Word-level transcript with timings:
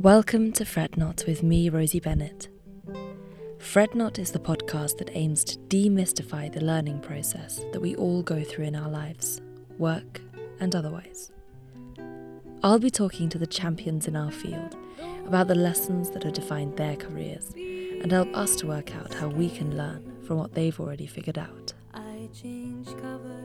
Welcome 0.00 0.52
to 0.52 0.66
Fret 0.66 0.98
Not 0.98 1.24
with 1.26 1.42
me, 1.42 1.70
Rosie 1.70 2.00
Bennett. 2.00 2.50
Fret 3.58 3.94
Not 3.94 4.18
is 4.18 4.30
the 4.30 4.38
podcast 4.38 4.98
that 4.98 5.08
aims 5.14 5.42
to 5.44 5.58
demystify 5.58 6.52
the 6.52 6.60
learning 6.60 7.00
process 7.00 7.64
that 7.72 7.80
we 7.80 7.96
all 7.96 8.22
go 8.22 8.44
through 8.44 8.66
in 8.66 8.76
our 8.76 8.90
lives, 8.90 9.40
work 9.78 10.20
and 10.60 10.76
otherwise. 10.76 11.32
I'll 12.62 12.78
be 12.78 12.90
talking 12.90 13.30
to 13.30 13.38
the 13.38 13.46
champions 13.46 14.06
in 14.06 14.16
our 14.16 14.30
field 14.30 14.76
about 15.26 15.48
the 15.48 15.54
lessons 15.54 16.10
that 16.10 16.24
have 16.24 16.34
defined 16.34 16.76
their 16.76 16.96
careers 16.96 17.52
and 17.56 18.12
help 18.12 18.36
us 18.36 18.54
to 18.56 18.66
work 18.66 18.94
out 18.94 19.14
how 19.14 19.28
we 19.28 19.48
can 19.48 19.78
learn 19.78 20.22
from 20.26 20.36
what 20.36 20.52
they've 20.52 20.78
already 20.78 21.06
figured 21.06 21.38
out. 21.38 21.72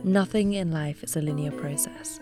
Nothing 0.04 0.52
in 0.52 0.70
life 0.70 1.02
is 1.02 1.16
a 1.16 1.22
linear 1.22 1.52
process 1.52 2.20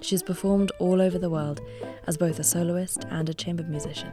She 0.00 0.16
has 0.16 0.24
performed 0.24 0.72
all 0.80 1.00
over 1.00 1.20
the 1.20 1.30
world 1.30 1.60
as 2.08 2.16
both 2.16 2.40
a 2.40 2.42
soloist 2.42 3.04
and 3.08 3.28
a 3.28 3.34
chamber 3.34 3.62
musician, 3.62 4.10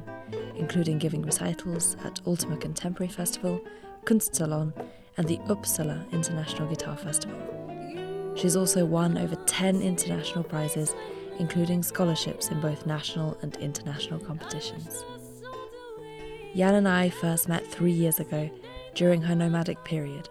including 0.56 1.00
giving 1.00 1.24
recitals 1.24 1.98
at 2.04 2.22
Ultima 2.28 2.56
Contemporary 2.58 3.12
Festival, 3.12 3.60
Kunstsalon, 4.04 4.74
and 5.18 5.28
the 5.28 5.40
Uppsala 5.48 6.08
International 6.12 6.70
Guitar 6.70 6.98
Festival. 6.98 8.34
She's 8.36 8.56
also 8.56 8.86
won 8.86 9.18
over 9.18 9.36
10 9.36 9.82
international 9.82 10.44
prizes, 10.44 10.94
including 11.40 11.82
scholarships 11.82 12.50
in 12.50 12.62
both 12.62 12.86
national 12.86 13.40
and 13.42 13.58
international 13.58 14.20
competitions. 14.20 15.04
Jan 16.56 16.76
and 16.76 16.88
I 16.88 17.10
first 17.10 17.50
met 17.50 17.66
three 17.66 17.92
years 17.92 18.20
ago 18.20 18.52
during 18.94 19.24
her 19.24 19.34
nomadic 19.36 19.84
period, 19.84 20.30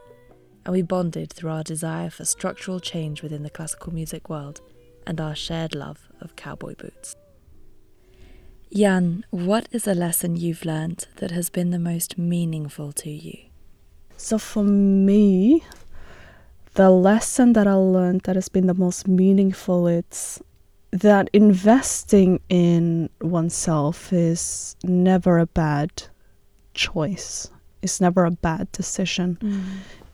and 0.64 0.72
we 0.72 0.82
bonded 0.82 1.32
through 1.32 1.50
our 1.50 1.62
desire 1.62 2.10
for 2.10 2.24
structural 2.24 2.80
change 2.80 3.22
within 3.22 3.42
the 3.42 3.50
classical 3.50 3.92
music 3.92 4.28
world 4.28 4.60
and 5.06 5.20
our 5.20 5.34
shared 5.34 5.74
love 5.74 6.08
of 6.20 6.36
cowboy 6.36 6.74
boots. 6.74 7.16
Jan, 8.72 9.24
what 9.30 9.68
is 9.70 9.86
a 9.86 9.94
lesson 9.94 10.36
you've 10.36 10.64
learned 10.64 11.06
that 11.16 11.30
has 11.30 11.48
been 11.48 11.70
the 11.70 11.78
most 11.78 12.18
meaningful 12.18 12.92
to 12.92 13.10
you? 13.10 13.50
So, 14.16 14.38
for 14.38 14.64
me, 14.64 15.62
the 16.74 16.90
lesson 16.90 17.52
that 17.52 17.66
I 17.66 17.74
learned 17.74 18.22
that 18.22 18.34
has 18.34 18.48
been 18.48 18.66
the 18.66 18.74
most 18.74 19.06
meaningful 19.06 19.86
it's 19.86 20.42
that 20.90 21.28
investing 21.32 22.40
in 22.48 23.10
oneself 23.20 24.12
is 24.12 24.76
never 24.82 25.38
a 25.38 25.46
bad 25.46 25.90
choice. 26.72 27.50
It's 27.82 28.00
never 28.00 28.24
a 28.24 28.30
bad 28.30 28.70
decision. 28.72 29.38
Mm. 29.40 29.64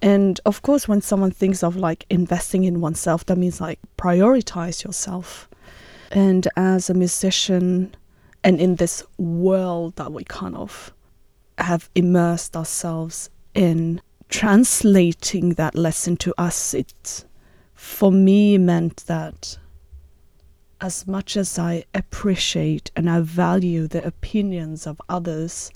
And 0.02 0.40
of 0.46 0.62
course, 0.62 0.88
when 0.88 1.00
someone 1.02 1.30
thinks 1.30 1.62
of 1.62 1.76
like 1.76 2.06
investing 2.08 2.64
in 2.64 2.80
oneself, 2.80 3.26
that 3.26 3.36
means 3.36 3.60
like 3.60 3.78
prioritize 3.98 4.82
yourself. 4.84 5.48
And 6.10 6.48
as 6.56 6.88
a 6.88 6.94
musician, 6.94 7.94
and 8.42 8.60
in 8.60 8.76
this 8.76 9.02
world 9.18 9.96
that 9.96 10.12
we 10.12 10.24
kind 10.24 10.56
of 10.56 10.92
have 11.58 11.90
immersed 11.94 12.56
ourselves 12.56 13.28
in, 13.54 14.00
translating 14.30 15.50
that 15.50 15.74
lesson 15.74 16.16
to 16.16 16.32
us, 16.38 16.72
it 16.72 17.24
for 17.74 18.12
me 18.12 18.56
meant 18.56 19.04
that 19.06 19.58
as 20.80 21.06
much 21.06 21.36
as 21.36 21.58
I 21.58 21.84
appreciate 21.94 22.90
and 22.96 23.10
I 23.10 23.20
value 23.20 23.86
the 23.86 24.04
opinions 24.06 24.86
of 24.86 25.00
others, 25.08 25.70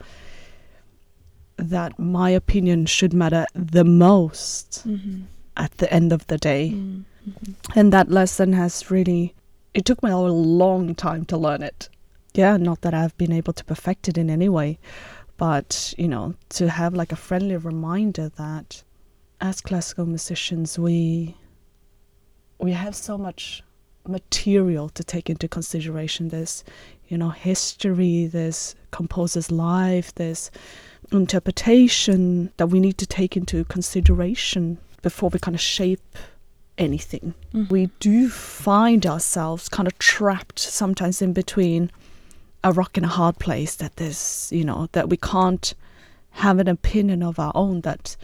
that 1.56 1.98
my 1.98 2.30
opinion 2.30 2.86
should 2.86 3.12
matter 3.12 3.46
the 3.54 3.84
most 3.84 4.82
mm-hmm. 4.86 5.22
at 5.56 5.76
the 5.78 5.92
end 5.92 6.12
of 6.12 6.26
the 6.26 6.38
day. 6.38 6.72
Mm-hmm. 6.74 7.52
And 7.74 7.92
that 7.92 8.10
lesson 8.10 8.52
has 8.52 8.90
really, 8.90 9.34
it 9.72 9.84
took 9.84 10.02
me 10.02 10.10
a 10.10 10.16
long 10.18 10.94
time 10.94 11.24
to 11.26 11.36
learn 11.36 11.62
it. 11.62 11.88
Yeah, 12.34 12.56
not 12.56 12.80
that 12.80 12.94
I've 12.94 13.16
been 13.16 13.32
able 13.32 13.52
to 13.52 13.64
perfect 13.64 14.08
it 14.08 14.18
in 14.18 14.28
any 14.28 14.48
way, 14.48 14.78
but, 15.36 15.94
you 15.96 16.08
know, 16.08 16.34
to 16.50 16.68
have 16.68 16.94
like 16.94 17.12
a 17.12 17.16
friendly 17.16 17.56
reminder 17.56 18.28
that 18.30 18.82
as 19.40 19.60
classical 19.60 20.06
musicians, 20.06 20.78
we, 20.78 21.36
we 22.58 22.72
have 22.72 22.96
so 22.96 23.16
much 23.16 23.62
material 24.06 24.88
to 24.90 25.04
take 25.04 25.30
into 25.30 25.48
consideration. 25.48 26.28
There's, 26.28 26.64
you 27.08 27.16
know, 27.16 27.30
history, 27.30 28.26
there's 28.26 28.74
composer's 28.90 29.50
life, 29.50 30.14
there's 30.14 30.50
interpretation 31.18 32.52
that 32.56 32.68
we 32.68 32.80
need 32.80 32.98
to 32.98 33.06
take 33.06 33.36
into 33.36 33.64
consideration 33.64 34.78
before 35.02 35.28
we 35.28 35.38
kind 35.38 35.54
of 35.54 35.60
shape 35.60 36.00
anything. 36.78 37.34
Mm. 37.52 37.70
We 37.70 37.90
do 38.00 38.28
find 38.28 39.06
ourselves 39.06 39.68
kind 39.68 39.86
of 39.86 39.98
trapped 39.98 40.58
sometimes 40.58 41.22
in 41.22 41.32
between 41.32 41.90
a 42.62 42.72
rock 42.72 42.96
and 42.96 43.04
a 43.06 43.10
hard 43.10 43.38
place 43.38 43.76
that 43.76 43.96
there's, 43.96 44.48
you 44.52 44.64
know, 44.64 44.88
that 44.92 45.08
we 45.08 45.16
can't 45.16 45.74
have 46.30 46.58
an 46.58 46.68
opinion 46.68 47.22
of 47.22 47.38
our 47.38 47.52
own 47.54 47.82
that, 47.82 48.16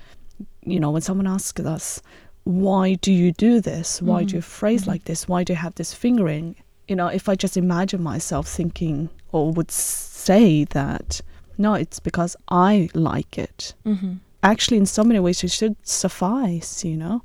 you 0.65 0.81
know, 0.81 0.91
when 0.91 1.03
someone 1.03 1.27
asks 1.27 1.61
us, 1.61 2.03
why 2.45 2.95
do 2.95 3.13
you 3.13 3.33
do 3.33 3.61
this? 3.61 4.01
Why 4.03 4.25
mm. 4.25 4.29
do 4.29 4.37
you 4.37 4.43
phrase 4.43 4.83
mm-hmm. 4.83 4.91
like 4.91 5.05
this? 5.05 5.29
Why 5.29 5.45
do 5.45 5.53
you 5.53 5.59
have 5.59 5.75
this 5.75 5.95
fingering? 5.95 6.57
You 6.89 6.97
know, 6.97 7.07
if 7.09 7.29
I 7.29 7.35
just 7.35 7.57
imagine 7.57 8.03
myself 8.03 8.49
thinking 8.49 9.11
or 9.31 9.53
would 9.53 9.71
say 9.71 10.65
that 10.65 11.21
no, 11.61 11.75
it's 11.75 12.01
because 12.01 12.37
I 12.49 12.89
like 12.95 13.37
it. 13.37 13.75
Mm-hmm. 13.85 14.15
Actually, 14.43 14.79
in 14.79 14.87
so 14.87 15.05
many 15.05 15.21
ways, 15.21 15.45
it 15.45 15.51
should 15.51 15.77
suffice, 15.83 16.83
you 16.85 16.97
know. 16.97 17.23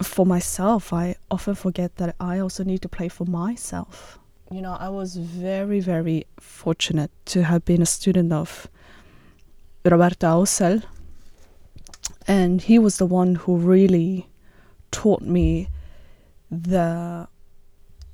For 0.00 0.24
myself, 0.24 0.90
I 0.92 1.16
often 1.30 1.54
forget 1.54 1.96
that 1.96 2.16
I 2.18 2.38
also 2.38 2.64
need 2.64 2.80
to 2.80 2.88
play 2.88 3.08
for 3.08 3.26
myself. 3.26 4.18
You 4.50 4.62
know, 4.62 4.74
I 4.80 4.88
was 4.88 5.16
very, 5.16 5.80
very 5.80 6.26
fortunate 6.40 7.10
to 7.26 7.44
have 7.44 7.66
been 7.66 7.82
a 7.82 7.86
student 7.86 8.32
of 8.32 8.68
Roberto 9.84 10.28
Aussel. 10.40 10.82
And 12.26 12.62
he 12.62 12.78
was 12.78 12.96
the 12.96 13.06
one 13.06 13.34
who 13.34 13.58
really 13.58 14.28
taught 14.92 15.20
me 15.20 15.68
the 16.50 17.28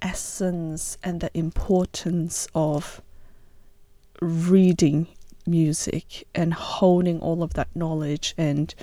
essence 0.03 0.99
and 1.05 1.21
the 1.21 1.31
importance 1.39 2.49
of 2.57 3.01
reading 4.21 5.07
music 5.51 6.27
and 6.35 6.55
honing 6.55 7.21
all 7.21 7.43
of 7.43 7.55
that 7.55 7.69
knowledge 7.75 8.35
and 8.39 8.75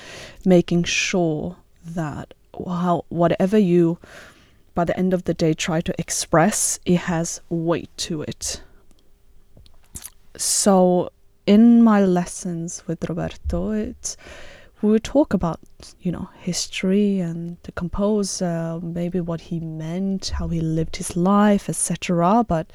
making 0.45 0.83
sure 0.83 1.57
that 1.85 2.33
whatever 3.09 3.57
you 3.57 3.97
by 4.73 4.83
the 4.83 4.97
end 4.97 5.13
of 5.13 5.23
the 5.23 5.33
day 5.33 5.53
try 5.53 5.81
to 5.81 5.93
express 5.97 6.79
it 6.85 6.97
has 6.97 7.41
weight 7.49 7.89
to 7.97 8.21
it. 8.21 8.61
So 10.35 11.11
in 11.47 11.81
my 11.81 12.03
lessons 12.03 12.83
with 12.87 13.07
roberto 13.09 13.71
it's 13.71 14.17
we 14.81 14.91
would 14.91 15.03
talk 15.03 15.33
about 15.33 15.59
you 16.01 16.11
know 16.11 16.29
history 16.39 17.19
and 17.19 17.57
the 17.63 17.71
composer 17.71 18.79
maybe 18.83 19.19
what 19.21 19.41
he 19.41 19.59
meant 19.59 20.29
how 20.29 20.47
he 20.49 20.59
lived 20.59 20.97
his 20.97 21.15
life 21.15 21.69
etc 21.69 22.43
but 22.47 22.67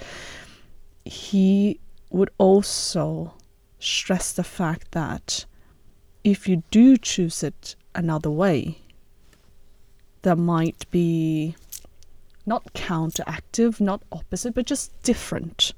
he 1.05 1.79
would 2.11 2.31
also 2.39 3.35
stress 3.83 4.33
the 4.33 4.45
fact 4.45 4.93
that 4.93 5.45
if 6.23 6.49
you 6.49 6.63
do 6.71 6.97
choose 6.97 7.43
it 7.43 7.75
another 7.95 8.31
way, 8.31 8.79
there 10.23 10.37
might 10.37 10.89
be 10.91 11.57
not 12.47 12.73
counteractive, 12.75 13.81
not 13.81 14.03
opposite, 14.13 14.55
but 14.55 14.67
just 14.67 14.91
different 15.03 15.73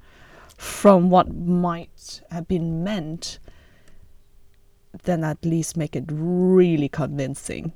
from 0.57 1.11
what 1.11 1.35
might 1.35 2.21
have 2.31 2.47
been 2.47 2.85
meant, 2.85 3.39
then 5.05 5.25
at 5.25 5.45
least 5.45 5.77
make 5.77 5.97
it 5.97 6.05
really 6.09 6.89
convincing. 6.89 7.73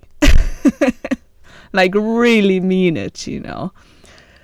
like, 1.72 1.94
really 1.94 2.60
mean 2.60 2.96
it, 2.96 3.26
you 3.26 3.40
know. 3.40 3.72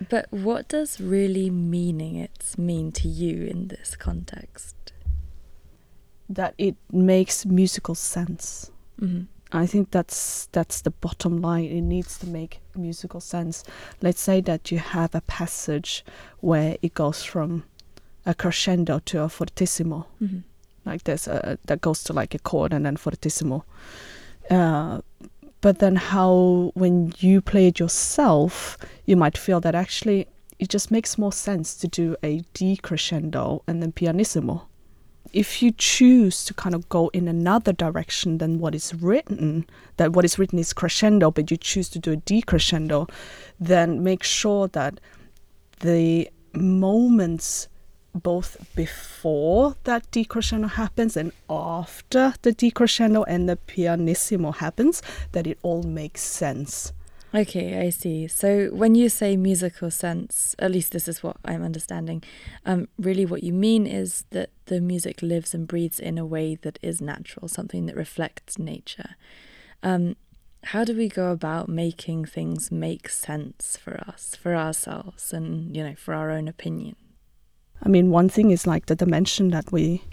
But 0.09 0.27
what 0.31 0.69
does 0.69 1.01
really 1.01 1.51
meaning 1.51 2.17
it 2.17 2.55
mean 2.59 2.91
to 2.93 3.09
you 3.09 3.47
in 3.47 3.69
this 3.69 3.97
context? 3.97 4.84
That 6.29 6.55
it 6.59 6.77
makes 6.91 7.47
musical 7.47 7.95
sense. 7.95 8.71
Mm-hmm. 9.01 9.23
I 9.53 9.67
think 9.67 9.93
that's 9.93 10.49
that's 10.53 10.81
the 10.81 10.91
bottom 10.91 11.41
line. 11.41 11.67
It 11.67 11.83
needs 11.83 12.19
to 12.19 12.27
make 12.27 12.61
musical 12.75 13.21
sense. 13.21 13.63
Let's 14.03 14.21
say 14.21 14.41
that 14.41 14.73
you 14.73 14.79
have 14.79 15.15
a 15.15 15.21
passage 15.21 16.05
where 16.41 16.77
it 16.83 16.95
goes 16.95 17.23
from 17.23 17.65
a 18.27 18.35
crescendo 18.35 18.99
to 19.01 19.23
a 19.23 19.29
fortissimo, 19.29 20.07
hmm 20.19 20.39
like 20.85 21.09
a 21.09 21.59
that 21.65 21.81
goes 21.81 22.05
to 22.05 22.13
like 22.13 22.35
a 22.35 22.39
chord 22.39 22.73
and 22.73 22.85
then 22.85 22.97
fortissimo. 22.97 23.65
Uh, 24.51 25.01
but 25.61 25.79
then 25.79 25.97
how 25.97 26.73
when 26.75 27.13
you 27.19 27.41
play 27.41 27.69
it 27.69 27.79
yourself, 27.79 28.77
you 29.07 29.17
might 29.17 29.39
feel 29.39 29.61
that 29.61 29.75
actually 29.75 30.27
it 30.59 30.69
just 30.69 30.91
makes 30.91 31.17
more 31.17 31.33
sense 31.33 31.75
to 31.77 31.89
do 31.89 32.17
a 32.23 32.43
decrescendo 32.55 33.63
and 33.67 33.83
then 33.83 33.93
pianissimo. 33.93 34.67
If 35.33 35.63
you 35.63 35.73
choose 35.73 36.45
to 36.45 36.55
kind 36.55 36.75
of 36.75 36.89
go 36.89 37.09
in 37.09 37.27
another 37.27 37.73
direction 37.73 38.39
than 38.39 38.61
what 38.61 38.75
is 38.75 38.95
written, 38.95 39.67
that 39.97 40.13
what 40.13 40.25
is 40.25 40.39
written 40.39 40.59
is 40.59 40.73
crescendo, 40.73 41.31
but 41.31 41.51
you 41.51 41.57
choose 41.57 41.89
to 41.91 41.99
do 41.99 42.13
a 42.13 42.17
decrescendo, 42.17 43.11
then 43.59 44.05
make 44.05 44.23
sure 44.23 44.69
that 44.69 45.01
the 45.81 46.31
moments 46.53 47.69
both 48.15 48.57
before 48.77 49.75
that 49.85 50.09
decrescendo 50.13 50.71
happens 50.71 51.17
and 51.17 51.33
after 51.51 52.35
the 52.43 52.53
decrescendo 52.53 53.25
and 53.27 53.49
the 53.49 53.57
pianissimo 53.57 54.53
happens, 54.53 55.03
that 55.33 55.47
it 55.47 55.59
all 55.63 55.83
makes 55.83 56.21
sense. 56.21 56.93
Okay, 57.35 57.85
I 57.85 57.91
see. 57.91 58.29
So 58.29 58.69
when 58.69 58.95
you 58.95 59.09
say 59.09 59.37
musical 59.37 59.91
sense, 59.91 60.55
at 60.61 60.71
least 60.71 60.93
this 60.93 61.09
is 61.09 61.21
what 61.21 61.37
I'm 61.45 61.65
understanding, 61.65 62.23
um, 62.65 62.87
really 62.97 63.27
what 63.27 63.43
you 63.43 63.53
mean 63.53 63.89
is 63.89 64.25
that 64.31 64.51
the 64.67 64.81
music 64.81 65.21
lives 65.21 65.53
and 65.53 65.67
breathes 65.67 65.99
in 65.99 66.17
a 66.17 66.25
way 66.25 66.55
that 66.55 66.79
is 66.81 67.01
natural, 67.01 67.49
something 67.49 67.87
that 67.87 67.97
reflects 67.97 68.57
nature. 68.57 69.17
Um, 69.83 70.15
how 70.63 70.85
do 70.85 70.97
we 70.97 71.09
go 71.09 71.33
about 71.33 71.69
making 71.69 72.27
things 72.27 72.71
make 72.71 73.09
sense 73.09 73.77
for 73.77 74.01
us, 74.07 74.37
for 74.41 74.55
ourselves, 74.55 75.33
and 75.33 75.77
you 75.77 75.83
know, 75.83 75.95
for 75.97 76.15
our 76.15 76.31
own 76.31 76.47
opinion? 76.47 76.95
I 77.83 77.89
mean, 77.89 78.11
one 78.11 78.29
thing 78.29 78.53
is 78.53 78.65
like 78.65 78.87
the 78.87 78.95
dimension 78.95 79.51
that 79.51 79.73
we 79.73 80.05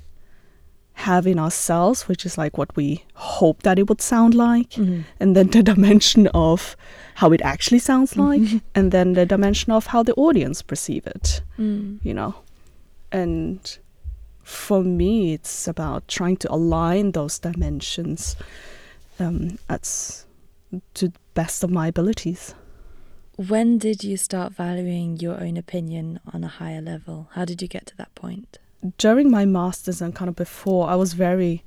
have 1.09 1.25
in 1.27 1.39
ourselves, 1.39 2.07
which 2.07 2.25
is 2.25 2.37
like 2.37 2.57
what 2.57 2.75
we 2.75 3.03
hope 3.15 3.63
that 3.63 3.77
it 3.79 3.87
would 3.89 4.01
sound 4.01 4.33
like, 4.33 4.71
Mhm. 4.77 5.03
and 5.19 5.35
then 5.35 5.47
the 5.49 5.63
dimension 5.63 6.27
of 6.33 6.75
how 7.15 7.31
it 7.33 7.41
actually 7.41 7.79
sounds 7.79 8.15
like, 8.17 8.41
Mhm. 8.41 8.61
and 8.75 8.91
then 8.91 9.13
the 9.13 9.25
dimension 9.25 9.71
of 9.73 9.87
how 9.87 10.03
the 10.03 10.13
audience 10.15 10.61
perceive 10.61 11.05
it, 11.15 11.41
Mm. 11.57 11.99
you 12.03 12.13
know. 12.13 12.33
And 13.11 13.59
for 14.43 14.83
me, 14.83 15.33
it's 15.33 15.67
about 15.67 16.07
trying 16.07 16.37
to 16.37 16.51
align 16.51 17.11
those 17.11 17.39
dimensions 17.39 18.35
um, 19.19 19.57
as 19.69 20.25
to 20.93 21.07
the 21.09 21.19
best 21.33 21.63
of 21.63 21.69
my 21.69 21.87
abilities. 21.87 22.55
When 23.37 23.77
did 23.77 24.03
you 24.03 24.17
start 24.17 24.53
valuing 24.53 25.17
your 25.19 25.37
own 25.45 25.57
opinion 25.57 26.19
on 26.33 26.43
a 26.43 26.47
higher 26.59 26.81
level? 26.81 27.27
How 27.35 27.45
did 27.45 27.61
you 27.61 27.67
get 27.67 27.85
to 27.87 27.97
that 27.97 28.13
point? 28.15 28.57
During 28.97 29.29
my 29.29 29.45
masters 29.45 30.01
and 30.01 30.15
kind 30.15 30.29
of 30.29 30.35
before 30.35 30.89
i 30.89 30.95
was 30.95 31.13
very 31.13 31.63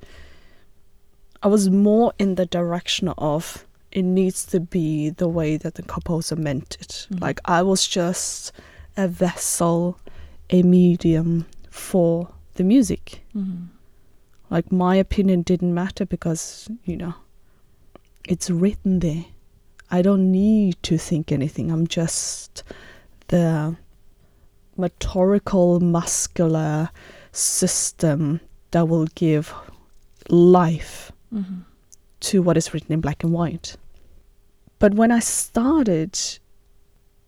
i 1.43 1.47
was 1.47 1.69
more 1.69 2.13
in 2.19 2.35
the 2.35 2.45
direction 2.45 3.07
of 3.17 3.65
it 3.91 4.01
needs 4.03 4.45
to 4.45 4.59
be 4.59 5.09
the 5.11 5.27
way 5.27 5.55
that 5.57 5.75
the 5.75 5.83
composer 5.83 6.35
meant 6.35 6.77
it 6.81 7.07
Mhm. 7.09 7.21
like 7.21 7.39
i 7.45 7.61
was 7.61 7.87
just 7.87 8.51
a 8.97 9.07
vessel 9.07 9.97
a 10.49 10.61
medium 10.63 11.45
for 11.69 12.29
the 12.55 12.63
music 12.63 13.21
Mm. 13.35 13.67
like 14.49 14.71
my 14.71 14.95
opinion 14.95 15.41
didn't 15.41 15.73
matter 15.73 16.05
because 16.05 16.67
you 16.83 16.97
know 16.97 17.13
it's 18.27 18.49
written 18.49 18.99
there 18.99 19.25
i 19.91 20.01
don't 20.01 20.31
need 20.31 20.75
to 20.83 20.97
think 20.97 21.31
anything 21.31 21.71
i'm 21.71 21.87
just 21.87 22.63
the 23.27 23.75
motorical 24.77 25.81
muscular 25.81 26.89
system 27.31 28.39
that 28.71 28.87
will 28.87 29.07
give 29.15 29.53
life 30.29 31.11
Mhm. 31.33 31.63
to 32.21 32.41
what 32.41 32.57
is 32.57 32.73
written 32.73 32.91
in 32.93 33.01
black 33.01 33.23
and 33.23 33.33
white 33.33 33.75
but 34.79 34.93
when 34.93 35.11
i 35.11 35.19
started 35.19 36.13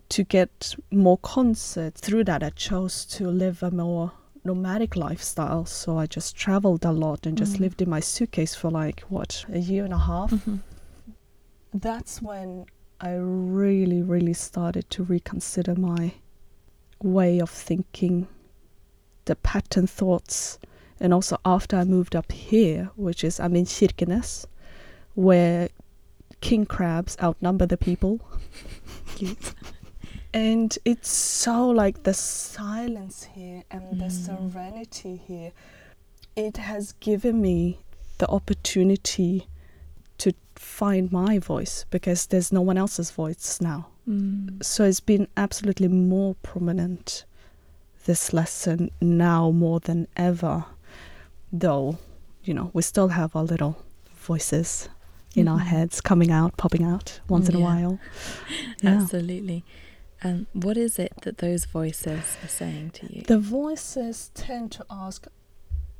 to 0.09 0.23
get 0.23 0.75
more 0.91 1.17
concerts 1.19 1.99
through 2.01 2.23
that 2.23 2.41
i 2.43 2.49
chose 2.51 3.05
to 3.05 3.27
live 3.29 3.61
a 3.63 3.71
more 3.71 4.11
nomadic 4.43 4.95
lifestyle 4.95 5.65
so 5.65 5.97
i 5.97 6.05
just 6.05 6.35
traveled 6.35 6.85
a 6.85 6.91
lot 6.91 7.25
and 7.25 7.37
just 7.37 7.53
Mhm. 7.55 7.59
lived 7.59 7.81
in 7.81 7.89
my 7.89 7.99
suitcase 7.99 8.55
for 8.55 8.71
like 8.71 9.01
what 9.09 9.45
a 9.51 9.59
year 9.59 9.83
and 9.83 9.93
a 9.93 9.97
half 9.99 10.31
Mhm. 10.31 10.59
that's 11.73 12.21
when 12.21 12.65
I 12.99 13.11
really, 13.13 14.01
really 14.01 14.33
started 14.33 14.89
to 14.89 15.03
reconsider 15.03 15.75
my 15.75 16.13
way 17.01 17.39
of 17.39 17.49
thinking, 17.49 18.27
the 19.25 19.35
pattern 19.35 19.87
thoughts, 19.87 20.59
and 20.99 21.13
also 21.13 21.37
after 21.45 21.77
I 21.77 21.83
moved 21.83 22.15
up 22.15 22.31
here, 22.31 22.89
which 22.95 23.23
is 23.23 23.39
I'm 23.39 23.55
in 23.55 23.65
Kirkenes, 23.65 24.45
where 25.15 25.69
king 26.41 26.65
crabs 26.65 27.17
outnumber 27.21 27.65
the 27.65 27.77
people. 27.77 28.19
Cute. 29.15 29.53
And 30.33 30.77
it's 30.85 31.09
so 31.09 31.67
like 31.69 32.03
the 32.03 32.13
silence 32.13 33.23
here 33.33 33.63
and 33.71 33.99
the 33.99 34.05
Mm. 34.05 34.51
serenity 34.51 35.15
here. 35.25 35.51
It 36.35 36.57
has 36.57 36.91
given 36.99 37.41
me 37.41 37.79
the 38.19 38.27
opportunity 38.27 39.47
to 40.19 40.33
find 40.55 41.11
my 41.11 41.39
voice 41.39 41.85
because 41.89 42.27
there's 42.27 42.51
no 42.51 42.61
one 42.61 42.77
else's 42.77 43.09
voice 43.09 43.59
now. 43.61 43.87
Mm. 44.07 44.63
So 44.63 44.85
it's 44.85 44.99
been 45.01 45.27
absolutely 45.35 45.87
more 45.87 46.35
prominent 46.35 47.25
this 48.05 48.31
lesson 48.33 48.89
now 49.01 49.51
more 49.51 49.79
than 49.81 50.07
ever. 50.15 50.65
Though, 51.51 51.97
you 52.43 52.53
know, 52.53 52.71
we 52.73 52.81
still 52.81 53.09
have 53.09 53.35
our 53.35 53.43
little 53.43 53.83
voices 54.15 54.87
in 55.35 55.47
our 55.47 55.59
Mhm. 55.59 55.65
heads 55.65 56.01
coming 56.01 56.31
out, 56.31 56.55
popping 56.57 56.83
out 56.83 57.19
once 57.27 57.49
in 57.49 57.55
a 57.55 57.59
while. 57.59 57.99
Yeah. 58.81 59.01
Absolutely. 59.01 59.63
Um, 60.23 60.47
what 60.53 60.77
is 60.77 60.97
it 60.99 61.13
that 61.23 61.37
those 61.39 61.65
voices 61.65 62.37
are 62.43 62.47
saying 62.47 62.91
to 62.91 63.13
you? 63.13 63.21
The 63.23 63.39
voices 63.39 64.31
tend 64.33 64.71
to 64.73 64.85
ask, 64.89 65.27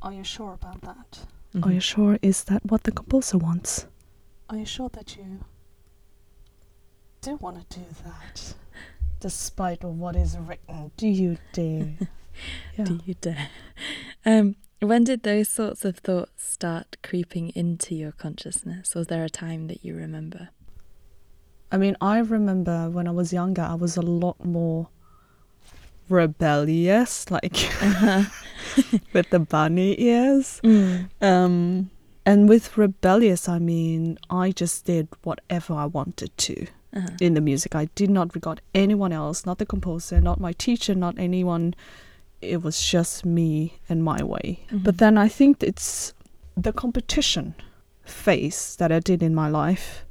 Are 0.02 0.14
you 0.14 0.24
sure 0.24 0.54
about 0.54 0.82
that? 0.82 1.26
Are 1.56 1.70
Mhm. 1.70 1.74
you 1.74 1.80
sure? 1.80 2.20
Is 2.22 2.44
that 2.46 2.64
what 2.66 2.84
the 2.84 2.92
composer 2.92 3.38
wants? 3.40 3.88
Are 4.50 4.58
you 4.58 4.66
sure 4.66 4.90
that 4.90 5.18
you 5.18 5.44
do 7.22 7.36
want 7.38 7.70
to 7.70 7.80
do 7.80 7.86
that? 8.06 8.54
Despite 9.20 9.84
what 9.84 10.16
is 10.16 10.38
written, 10.38 10.92
do 10.98 11.08
you 11.08 11.38
dare? 11.54 11.94
yeah. 12.78 12.86
Do 12.86 13.00
you 13.06 13.16
dare? 13.16 13.50
Um, 14.26 14.56
when 14.80 15.04
did 15.04 15.24
those 15.24 15.50
sorts 15.50 15.84
of 15.86 15.98
thoughts 15.98 16.48
start 16.48 16.98
creeping 17.02 17.50
into 17.50 17.96
your 17.96 18.12
consciousness? 18.12 18.94
Was 18.94 19.08
there 19.08 19.24
a 19.24 19.30
time 19.30 19.68
that 19.68 19.84
you 19.84 19.96
remember? 19.96 20.50
I 21.72 21.78
mean, 21.78 21.98
I 22.00 22.20
remember 22.20 22.90
when 22.90 23.08
I 23.08 23.12
was 23.12 23.34
younger, 23.34 23.64
I 23.64 23.74
was 23.74 23.98
a 23.98 24.02
lot 24.02 24.44
more 24.46 24.90
rebellious, 26.10 27.30
like 27.32 27.52
with 29.14 29.30
the 29.32 29.40
bunny 29.40 30.00
ears. 30.00 30.62
Mm. 30.64 31.10
Um, 31.22 31.90
and 32.26 32.48
with 32.48 32.78
rebellious, 32.78 33.50
I 33.50 33.60
mean, 33.60 34.18
I 34.30 34.52
just 34.52 34.86
did 34.86 35.08
whatever 35.24 35.74
I 35.74 35.86
wanted 35.86 36.38
to. 36.38 36.68
Uh-huh. 36.98 37.08
in 37.20 37.34
the 37.36 37.42
music. 37.42 37.76
I 37.76 37.86
did 37.96 38.10
not 38.10 38.34
regard 38.36 38.62
anyone 38.74 39.14
else, 39.14 39.46
not 39.46 39.58
the 39.60 39.66
composer, 39.66 40.20
not 40.22 40.40
my 40.40 40.54
teacher, 40.54 40.96
not 40.96 41.16
anyone. 41.18 41.76
It 42.42 42.64
was 42.64 42.84
just 42.84 43.26
me 43.26 43.80
and 43.90 44.04
my 44.04 44.24
way. 44.24 44.60
Mhm. 44.72 44.84
But 44.84 44.98
then 44.98 45.18
I 45.18 45.28
think 45.28 45.64
it's 45.64 46.14
the 46.56 46.74
competition 46.74 47.54
phase 48.04 48.76
that 48.78 48.92
I 48.92 49.00
did 49.00 49.22
in 49.22 49.36
my 49.36 49.50
life 49.50 50.06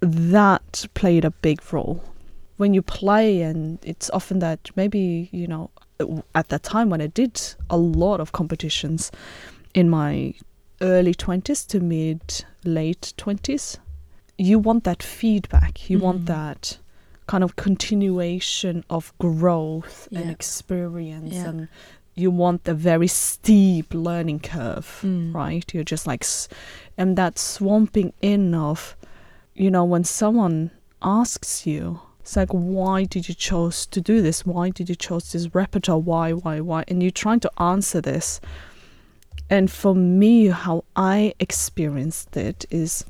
that 0.00 0.86
played 0.94 1.24
a 1.24 1.30
big 1.30 1.60
role. 1.72 2.02
When 2.56 2.74
you 2.74 2.82
play, 2.82 3.42
and 3.42 3.78
it's 3.82 4.10
often 4.10 4.38
that 4.40 4.70
maybe, 4.76 5.28
you 5.32 5.46
know, 5.46 5.70
at 6.34 6.48
that 6.48 6.62
time 6.62 6.90
when 6.90 7.00
I 7.00 7.08
did 7.08 7.40
a 7.70 7.76
lot 7.76 8.20
of 8.20 8.32
competitions 8.32 9.10
in 9.74 9.88
my 9.88 10.34
early 10.80 11.14
20s 11.14 11.66
to 11.68 11.80
mid 11.80 12.44
late 12.64 13.12
20s, 13.16 13.78
you 14.38 14.58
want 14.58 14.84
that 14.84 15.02
feedback. 15.02 15.88
You 15.90 15.98
Mhm. 15.98 16.02
want 16.02 16.26
that 16.26 16.78
kind 17.26 17.42
of 17.44 17.56
continuation 17.56 18.84
of 18.90 19.12
growth 19.18 20.08
and 20.12 20.30
experience 20.30 21.34
Yeah. 21.34 21.48
and 21.48 21.68
you 22.14 22.30
want 22.30 22.68
a 22.68 22.74
very 22.74 23.08
steep 23.08 23.92
learning 23.94 24.38
curve 24.40 25.00
Mm. 25.02 25.34
right 25.34 25.64
you're 25.74 25.82
just 25.94 26.06
like 26.06 26.24
and 26.98 27.16
that 27.16 27.38
swamping 27.38 28.12
in 28.20 28.54
of 28.54 28.94
you 29.54 29.70
know 29.70 29.84
when 29.84 30.04
someone 30.04 30.70
asks 31.02 31.66
you 31.66 32.00
it's 32.20 32.36
like 32.36 32.50
why 32.52 33.04
did 33.04 33.26
you 33.28 33.34
choose 33.34 33.86
to 33.86 34.00
do 34.00 34.20
this 34.22 34.44
why 34.46 34.68
did 34.70 34.88
you 34.90 34.94
choose 34.94 35.32
this 35.32 35.54
repertoire 35.54 35.98
why 35.98 36.32
why 36.32 36.60
why 36.60 36.84
and 36.88 37.02
you're 37.02 37.10
trying 37.24 37.40
to 37.40 37.50
answer 37.60 38.00
this 38.02 38.38
and 39.50 39.70
for 39.70 39.94
me 39.94 40.46
how 40.48 40.84
i 40.94 41.34
experienced 41.40 42.36
it 42.36 42.64
is 42.70 43.04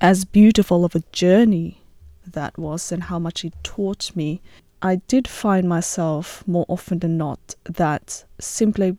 as 0.00 0.24
beautiful 0.24 0.84
of 0.84 0.94
a 0.94 1.02
journey 1.12 1.82
that 2.26 2.58
was 2.58 2.92
and 2.92 3.04
how 3.04 3.18
much 3.18 3.44
it 3.44 3.54
taught 3.62 4.14
me, 4.14 4.40
I 4.82 4.96
did 5.08 5.26
find 5.26 5.68
myself 5.68 6.46
more 6.46 6.66
often 6.68 6.98
than 7.00 7.16
not 7.16 7.54
that 7.64 8.24
simply 8.38 8.96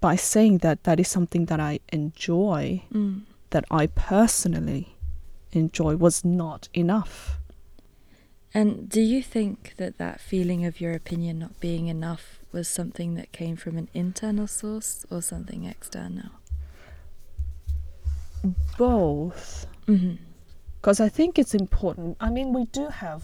by 0.00 0.16
saying 0.16 0.58
that 0.58 0.84
that 0.84 1.00
is 1.00 1.08
something 1.08 1.46
that 1.46 1.60
I 1.60 1.80
enjoy, 1.92 2.82
Mm. 2.92 3.22
that 3.50 3.64
I 3.70 3.86
personally 3.86 4.96
enjoy, 5.52 5.96
was 5.96 6.24
not 6.24 6.68
enough. 6.74 7.38
And 8.52 8.88
do 8.88 9.00
you 9.00 9.22
think 9.22 9.74
that 9.78 9.98
that 9.98 10.20
feeling 10.20 10.64
of 10.64 10.80
your 10.80 10.92
opinion 10.92 11.38
not 11.40 11.58
being 11.60 11.88
enough 11.88 12.38
was 12.52 12.68
something 12.68 13.14
that 13.14 13.32
came 13.32 13.56
from 13.56 13.76
an 13.76 13.88
internal 13.94 14.46
source 14.46 15.04
or 15.10 15.20
something 15.22 15.64
external? 15.64 16.30
Both. 18.78 19.66
Mm-hmm. 19.86 20.14
because 20.80 21.00
I 21.00 21.08
think 21.08 21.38
it's 21.38 21.54
important. 21.54 22.16
I 22.20 22.30
mean, 22.30 22.52
we 22.52 22.64
do 22.66 22.88
have 22.88 23.22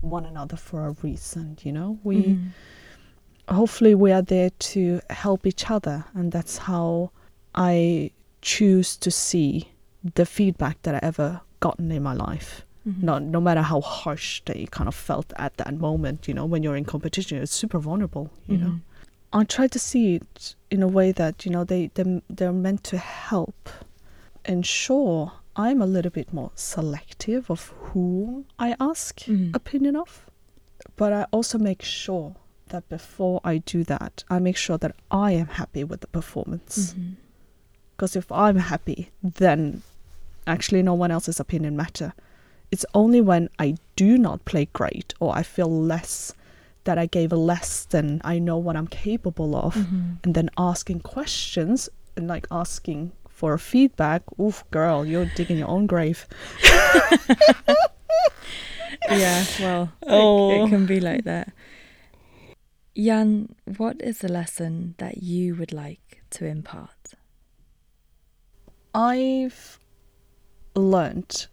one 0.00 0.24
another 0.26 0.56
for 0.56 0.86
a 0.86 0.92
reason, 1.02 1.58
you 1.62 1.72
know. 1.72 1.98
We 2.02 2.16
Mm-hmm. 2.16 3.54
hopefully 3.54 3.94
we 3.94 4.12
are 4.12 4.22
there 4.22 4.50
to 4.50 5.00
help 5.10 5.46
each 5.46 5.70
other, 5.70 6.04
and 6.14 6.32
that's 6.32 6.58
how 6.58 7.10
I 7.54 8.10
choose 8.40 8.96
to 8.98 9.10
see 9.10 9.68
the 10.14 10.26
feedback 10.26 10.82
that 10.82 10.94
I 10.96 11.00
ever 11.02 11.40
gotten 11.60 11.90
in 11.92 12.02
my 12.02 12.14
life. 12.14 12.64
Mm-hmm. 12.88 13.06
No, 13.06 13.18
no 13.18 13.40
matter 13.40 13.62
how 13.62 13.80
harsh 13.80 14.42
they 14.46 14.66
kind 14.70 14.88
of 14.88 14.94
felt 14.94 15.32
at 15.36 15.56
that 15.58 15.78
moment, 15.78 16.26
you 16.26 16.34
know, 16.34 16.44
when 16.44 16.62
you're 16.64 16.76
in 16.76 16.84
competition, 16.84 17.38
it's 17.38 17.52
super 17.54 17.78
vulnerable, 17.78 18.30
you 18.48 18.58
know. 18.58 18.66
Mm-hmm. 18.66 19.38
I 19.40 19.44
try 19.44 19.66
to 19.68 19.78
see 19.78 20.16
it 20.16 20.56
in 20.70 20.82
a 20.82 20.88
way 20.88 21.12
that 21.12 21.46
you 21.46 21.50
know 21.52 21.64
they 21.64 21.90
they 21.94 22.20
they're 22.28 22.52
meant 22.52 22.82
to 22.84 22.98
help. 22.98 23.68
And 24.44 24.66
sure, 24.66 25.32
I'm 25.56 25.82
a 25.82 25.86
little 25.86 26.10
bit 26.10 26.32
more 26.32 26.50
selective 26.54 27.50
of 27.50 27.68
whom 27.92 28.46
I 28.58 28.74
ask 28.80 29.20
Mhm. 29.20 29.54
opinion 29.54 29.96
of, 29.96 30.26
but 30.96 31.12
I 31.12 31.26
also 31.30 31.58
make 31.58 31.82
sure 31.82 32.36
that 32.68 32.88
before 32.88 33.40
I 33.44 33.58
do 33.58 33.84
that, 33.84 34.24
I 34.30 34.38
make 34.38 34.56
sure 34.56 34.78
that 34.78 34.94
I 35.10 35.32
am 35.32 35.46
happy 35.48 35.84
with 35.84 36.00
the 36.00 36.06
performance. 36.06 36.94
Because 37.96 38.16
if 38.16 38.32
I'm 38.32 38.56
happy, 38.56 39.10
then 39.22 39.82
actually 40.46 40.82
no 40.82 40.94
one 40.94 41.10
else's 41.10 41.38
opinion 41.38 41.76
matter. 41.76 42.14
It's 42.70 42.86
only 42.94 43.20
when 43.20 43.50
I 43.58 43.76
do 43.96 44.16
not 44.16 44.44
play 44.46 44.64
great 44.72 45.12
or 45.20 45.36
I 45.36 45.42
feel 45.42 45.68
less 45.70 46.32
that 46.84 46.96
I 46.98 47.04
gave 47.06 47.30
less 47.32 47.84
than 47.84 48.20
I 48.24 48.38
know 48.38 48.56
what 48.56 48.74
I'm 48.76 48.88
capable 48.88 49.54
of 49.54 49.74
Mhm. 49.76 50.18
and 50.24 50.34
then 50.34 50.48
asking 50.56 51.00
questions 51.00 51.88
and 52.16 52.26
like 52.26 52.46
asking 52.50 53.12
for 53.42 53.58
feedback. 53.58 54.22
Oof, 54.38 54.62
girl, 54.70 55.04
you're 55.04 55.26
digging 55.34 55.58
your 55.58 55.66
own 55.68 55.88
grave. 55.88 56.28
yeah, 59.10 59.44
well, 59.58 59.82
it- 60.00 60.08
Oh. 60.08 60.64
it, 60.64 60.68
can 60.70 60.86
be 60.86 61.00
like 61.00 61.24
that. 61.24 61.52
Jan, 62.96 63.48
what 63.78 64.00
is 64.00 64.22
a 64.22 64.28
lesson 64.28 64.94
that 64.98 65.24
you 65.24 65.56
would 65.56 65.72
like 65.72 66.22
to 66.30 66.44
impart? 66.46 67.14
I've 68.94 69.80
learned 70.76 71.48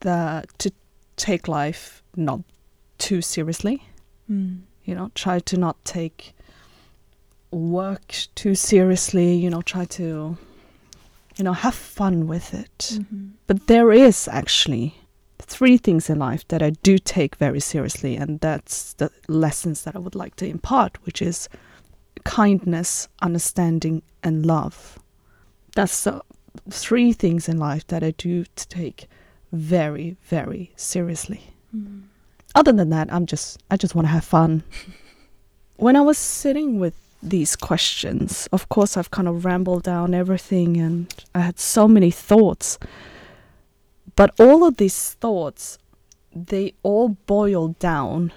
that 0.00 0.46
to 0.58 0.72
take 1.16 1.46
life 1.46 2.02
not 2.16 2.40
too 2.98 3.22
seriously. 3.22 3.84
Mm. 4.28 4.62
You 4.84 4.96
know, 4.96 5.12
try 5.14 5.38
to 5.38 5.56
not 5.56 5.76
take 5.84 6.34
work 7.52 8.16
too 8.34 8.56
seriously. 8.56 9.34
You 9.36 9.50
know, 9.50 9.62
try 9.62 9.84
to, 9.84 10.36
you 11.36 11.44
know, 11.44 11.52
have 11.52 11.74
fun 11.74 12.26
with 12.26 12.54
it. 12.54 12.98
Mhm. 13.00 13.32
But 13.46 13.66
there 13.66 13.92
is 13.92 14.28
actually 14.28 14.94
three 15.38 15.76
things 15.76 16.08
in 16.08 16.18
life 16.18 16.46
that 16.48 16.62
I 16.62 16.70
do 16.70 16.98
take 16.98 17.36
very 17.36 17.60
seriously, 17.60 18.16
and 18.16 18.40
that's 18.40 18.94
the 18.94 19.10
lessons 19.28 19.82
that 19.82 19.96
I 19.96 19.98
would 19.98 20.14
like 20.14 20.36
to 20.36 20.46
impart, 20.46 21.04
which 21.04 21.20
is 21.20 21.48
kindness, 22.24 23.08
understanding, 23.20 24.02
and 24.22 24.46
love. 24.46 24.98
That's 25.74 26.04
the 26.04 26.22
three 26.70 27.12
things 27.12 27.48
in 27.48 27.58
life 27.58 27.86
that 27.88 28.02
I 28.02 28.12
do 28.12 28.44
take 28.56 29.08
very, 29.52 30.16
very 30.24 30.72
seriously. 30.76 31.54
Mm. 31.74 32.02
Other 32.54 32.72
than 32.72 32.90
that, 32.90 33.12
I'm 33.12 33.26
just 33.26 33.62
I 33.70 33.76
just 33.76 33.94
want 33.94 34.06
to 34.06 34.12
have 34.12 34.24
fun. 34.24 34.62
when 35.76 35.96
I 35.96 36.02
was 36.02 36.18
sitting 36.18 36.78
with 36.78 36.94
these 37.22 37.56
questions, 37.56 38.48
of 38.52 38.68
course 38.68 38.96
I've 38.96 39.10
kind 39.10 39.28
of 39.28 39.44
rambled 39.44 39.84
down 39.84 40.14
everything 40.14 40.76
and 40.78 41.12
I 41.34 41.40
had 41.40 41.58
so 41.58 41.86
many 41.86 42.10
thoughts. 42.10 42.78
But 44.16 44.34
all 44.38 44.64
of 44.64 44.76
these 44.76 45.12
thoughts, 45.14 45.78
they 46.34 46.74
all 46.82 47.10
boil 47.26 47.68
down 47.78 48.32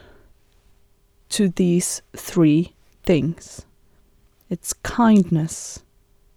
to 1.29 1.49
these 1.49 2.01
three 2.15 2.73
things. 3.03 3.65
It's 4.49 4.73
kindness 4.73 5.83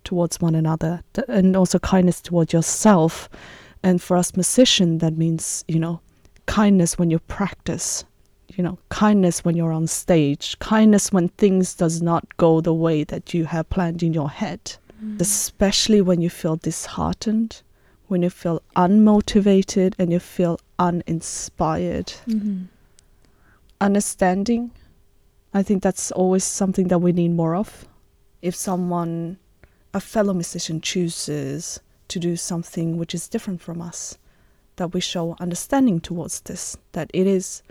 towards 0.03 0.41
one 0.41 0.55
another 0.55 1.03
and 1.29 1.55
also 1.55 1.79
kindness 1.79 2.23
towards 2.23 2.53
yourself. 2.53 3.29
And 3.83 4.01
for 4.03 4.17
us 4.17 4.35
musicians, 4.35 5.01
that 5.03 5.17
means, 5.17 5.65
you 5.69 5.79
know, 5.79 6.01
kindness 6.47 6.99
when 6.99 7.11
you 7.11 7.19
practice 7.19 8.05
you 8.57 8.63
know 8.65 8.79
kindness 8.89 9.45
when 9.45 9.57
you're 9.57 9.73
on 9.73 9.87
stage 9.87 10.59
kindness 10.59 11.13
when 11.13 11.29
things 11.29 11.75
does 11.75 12.01
not 12.03 12.25
go 12.39 12.61
the 12.61 12.73
way 12.75 13.05
that 13.05 13.35
you 13.35 13.45
have 13.45 13.69
planned 13.71 14.03
in 14.03 14.13
your 14.13 14.31
head 14.31 14.77
Mm. 15.05 15.21
especially 15.21 16.01
when 16.01 16.21
you 16.21 16.29
feel 16.29 16.57
disheartened 16.57 17.63
when 18.09 18.21
you 18.23 18.31
feel 18.31 18.61
unmotivated 18.75 19.95
and 19.97 20.11
you 20.11 20.19
feel 20.19 20.59
uninspired 20.77 22.13
Mhm. 22.27 22.67
understanding 23.81 24.71
i 25.55 25.63
think 25.63 25.83
that's 25.83 26.11
always 26.13 26.43
something 26.45 26.89
that 26.89 26.99
we 26.99 27.13
need 27.13 27.29
more 27.31 27.55
of 27.55 27.87
if 28.43 28.55
someone 28.57 29.39
a 29.95 30.01
fellow 30.01 30.35
musician 30.35 30.81
chooses 30.81 31.81
to 32.09 32.19
do 32.19 32.35
something 32.37 32.97
which 32.99 33.15
is 33.15 33.29
different 33.29 33.61
from 33.61 33.81
us 33.81 34.19
that 34.77 34.93
we 34.95 35.01
show 35.01 35.37
understanding 35.41 36.01
towards 36.01 36.41
this 36.41 36.77
that 36.93 37.11
it 37.15 37.27
is 37.27 37.63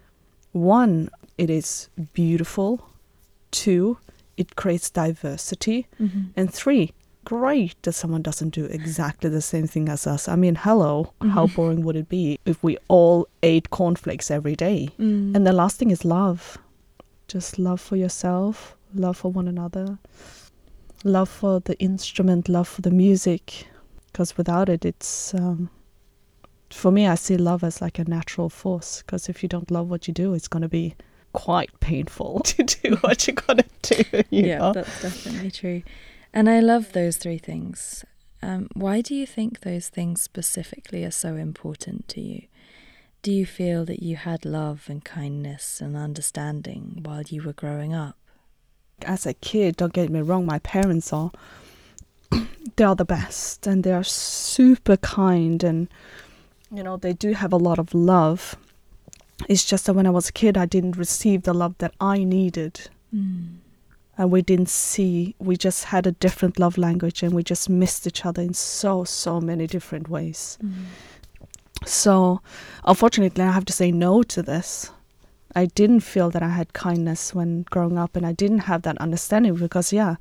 one 0.52 1.10
it 1.38 1.50
is 1.50 1.90
beautiful 2.14 2.88
two 3.52 3.98
it 4.38 4.56
creates 4.56 4.90
diversity 4.90 5.88
Mhm. 6.00 6.30
and 6.36 6.54
three 6.54 6.92
great 7.26 7.76
that 7.84 7.94
someone 7.94 8.22
doesn't 8.22 8.52
do 8.52 8.66
exactly 8.66 9.30
the 9.30 9.42
same 9.42 9.68
thing 9.68 9.90
as 9.90 10.08
us 10.08 10.28
i 10.30 10.36
mean 10.36 10.56
hello 10.56 11.12
how 11.36 11.46
Mhm. 11.48 11.56
boring 11.56 11.82
would 11.84 11.96
it 11.98 12.08
be 12.10 12.40
if 12.46 12.64
we 12.64 12.78
all 12.88 13.28
ate 13.44 13.70
cornflakes 13.70 14.32
every 14.32 14.56
day 14.56 14.90
Mm. 14.98 15.36
and 15.36 15.46
the 15.46 15.52
last 15.54 15.78
thing 15.78 15.92
is 15.92 16.06
love. 16.06 16.58
Just 17.28 17.60
love 17.60 17.82
for 17.82 17.98
yourself, 17.98 18.78
love 18.96 19.18
for 19.18 19.30
one 19.34 19.50
another, 19.50 20.00
love 21.04 21.28
for 21.28 21.60
the 21.60 21.78
instrument, 21.80 22.48
love 22.48 22.68
for 22.70 22.82
the 22.82 22.92
music. 22.92 23.68
Because 24.06 24.38
without 24.38 24.70
it, 24.70 24.86
it's. 24.86 25.34
Um, 25.34 25.70
for 26.70 26.92
me, 26.92 27.08
I 27.08 27.16
see 27.16 27.38
love 27.38 27.64
as 27.64 27.82
like 27.82 28.00
a 28.00 28.04
natural 28.04 28.50
force. 28.50 29.02
Because 29.02 29.30
if 29.30 29.44
you 29.44 29.50
don't 29.50 29.72
love 29.72 29.90
what 29.90 30.08
you 30.08 30.14
do, 30.14 30.34
it's 30.34 30.48
going 30.48 30.62
to 30.62 30.70
be 30.70 30.96
quite 31.34 31.78
painful 31.80 32.40
to 32.46 32.64
do 32.64 32.96
what 33.02 33.28
you're 33.28 33.36
going 33.36 33.64
to 33.82 34.04
do. 34.04 34.24
You 34.30 34.46
yeah, 34.46 34.58
know? 34.60 34.74
that's 34.74 35.02
definitely 35.02 35.52
true. 35.52 35.84
And 36.34 36.50
I 36.50 36.60
love 36.60 36.94
those 36.94 37.18
three 37.18 37.38
things. 37.38 38.06
Um, 38.42 38.70
why 38.74 39.02
do 39.02 39.16
you 39.16 39.26
think 39.26 39.62
those 39.62 39.90
things 39.90 40.22
specifically 40.22 41.04
are 41.04 41.12
so 41.12 41.36
important 41.36 42.08
to 42.10 42.22
you? 42.22 42.44
Do 43.24 43.32
you 43.32 43.46
feel 43.46 43.84
that 43.86 44.04
you 44.04 44.16
had 44.16 44.46
love 44.46 44.86
and 44.88 45.04
kindness 45.04 45.82
and 45.82 45.98
understanding 45.98 47.00
while 47.04 47.24
you 47.24 47.42
were 47.42 47.54
growing 47.54 47.94
up? 47.94 48.16
as 49.06 49.26
a 49.26 49.34
kid, 49.34 49.78
don't 49.78 49.94
get 49.94 50.10
me 50.10 50.22
wrong, 50.22 50.46
my 50.46 50.60
parents 50.60 51.14
are 51.14 51.32
they 52.76 52.84
are 52.84 52.96
the 52.96 53.06
best 53.06 53.68
and 53.68 53.84
they 53.84 53.92
are 53.92 54.04
super 54.04 54.98
kind 54.98 55.64
and 55.64 55.88
you 56.72 56.84
know 56.84 56.98
they 56.98 57.14
do 57.14 57.34
have 57.34 57.54
a 57.54 57.58
lot 57.58 57.80
of 57.80 57.94
love. 57.94 58.56
It's 59.48 59.64
just 59.66 59.86
that 59.86 59.94
when 59.94 60.08
I 60.08 60.10
was 60.10 60.30
a 60.30 60.34
kid, 60.34 60.58
I 60.58 60.66
didn't 60.66 60.98
receive 60.98 61.44
the 61.44 61.54
love 61.54 61.76
that 61.78 61.94
I 62.02 62.24
needed, 62.24 62.90
Mm. 63.16 63.58
and 64.18 64.32
we 64.32 64.42
didn't 64.42 64.70
see. 64.70 65.36
We 65.40 65.56
just 65.58 65.86
had 65.86 66.08
a 66.08 66.12
different 66.12 66.60
love 66.60 66.78
language, 66.78 67.24
and 67.24 67.34
we 67.34 67.44
just 67.44 67.70
missed 67.70 68.08
each 68.08 68.26
other 68.26 68.42
in 68.42 68.54
so 68.54 69.04
so 69.04 69.40
many 69.40 69.68
different 69.68 70.10
ways. 70.10 70.58
Mm. 70.64 70.72
So, 71.86 72.42
unfortunately, 72.84 73.44
I 73.44 73.52
have 73.52 73.66
to 73.66 73.74
say 73.74 73.92
no 73.92 74.24
to 74.24 74.42
this. 74.42 74.92
I 75.56 75.66
didn't 75.66 76.02
feel 76.02 76.30
that 76.32 76.44
I 76.44 76.50
had 76.50 76.74
kindness 76.74 77.34
when 77.34 77.64
growing 77.70 77.98
up, 77.98 78.16
and 78.16 78.26
I 78.26 78.34
didn't 78.34 78.60
have 78.70 78.82
that 78.82 78.98
understanding 78.98 79.56
because, 79.56 79.94
yeah, 79.94 80.16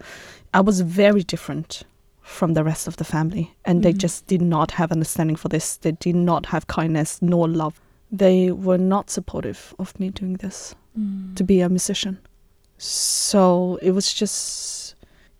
I 0.54 0.60
was 0.60 0.80
very 0.82 1.22
different 1.22 1.82
from 2.26 2.54
the 2.54 2.64
rest 2.64 2.88
of 2.88 2.96
the 2.96 3.04
family, 3.04 3.54
and 3.64 3.82
they 3.82 3.92
Mhm. 3.92 3.98
just 3.98 4.26
did 4.26 4.42
not 4.42 4.72
have 4.72 4.90
understanding 4.92 5.36
for 5.36 5.48
this. 5.48 5.76
They 5.76 5.92
did 5.92 6.16
not 6.16 6.46
have 6.46 6.66
kindness 6.66 7.22
nor 7.22 7.48
love. 7.48 7.80
They 8.10 8.50
were 8.50 8.78
not 8.78 9.10
supportive 9.10 9.74
of 9.78 9.98
me 10.00 10.10
doing 10.10 10.34
this 10.34 10.74
Mm. 10.98 11.36
to 11.36 11.44
be 11.44 11.60
a 11.60 11.68
musician. 11.68 12.18
So 12.78 13.78
it 13.80 13.92
was 13.92 14.12
just 14.12 14.94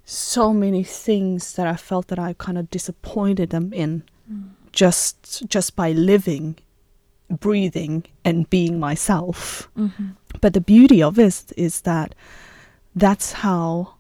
so 0.05 0.53
many 0.53 0.85
things 0.85 1.55
that 1.55 1.67
I 1.67 1.77
felt 1.77 2.07
that 2.09 2.19
I 2.19 2.35
kind 2.35 2.57
of 2.59 2.71
disappointed 2.71 3.51
them 3.51 3.73
in 3.73 4.03
Mm. 4.31 4.51
just 4.73 5.43
just 5.49 5.75
by 5.77 5.93
living, 5.93 6.57
breathing, 7.29 8.05
and 8.25 8.49
being 8.49 8.79
myself. 8.79 9.69
Mm-hmm. 9.77 10.07
But 10.41 10.53
the 10.53 10.61
beauty 10.61 11.03
of 11.03 11.19
it 11.19 11.53
is 11.57 11.81
that 11.83 12.15
that's 12.95 13.33
how 13.45 13.95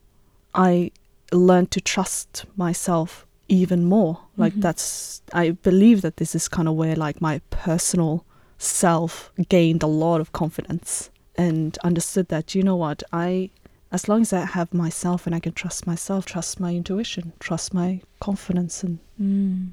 I 0.55 0.91
learned 1.33 1.71
to 1.73 1.81
trust 1.81 2.45
myself 2.57 3.27
even 3.49 3.85
more. 3.85 4.21
Like 4.37 4.55
Mhm. 4.55 4.63
that's 4.63 5.23
I 5.33 5.51
believe 5.51 6.03
that 6.03 6.17
this 6.17 6.35
is 6.35 6.49
kind 6.49 6.69
of 6.69 6.75
where 6.75 6.97
like 6.97 7.21
my 7.21 7.41
personal 7.51 8.25
self 8.59 9.31
gained 9.49 9.83
a 9.83 9.87
lot 9.87 10.21
of 10.21 10.33
confidence 10.33 11.11
and 11.37 11.77
understood 11.85 12.29
that 12.29 12.55
you 12.55 12.63
know 12.63 12.77
what 12.77 13.03
I 13.13 13.51
as 13.93 14.09
long 14.09 14.21
as 14.23 14.33
I 14.33 14.45
have 14.45 14.75
myself 14.75 15.27
and 15.27 15.35
I 15.35 15.41
can 15.41 15.53
trust 15.53 15.87
myself, 15.87 16.27
trust 16.27 16.59
my 16.59 16.75
intuition, 16.75 17.33
trust 17.39 17.73
my 17.73 18.01
confidence 18.21 18.83
and 18.83 18.99
Mm. 19.21 19.71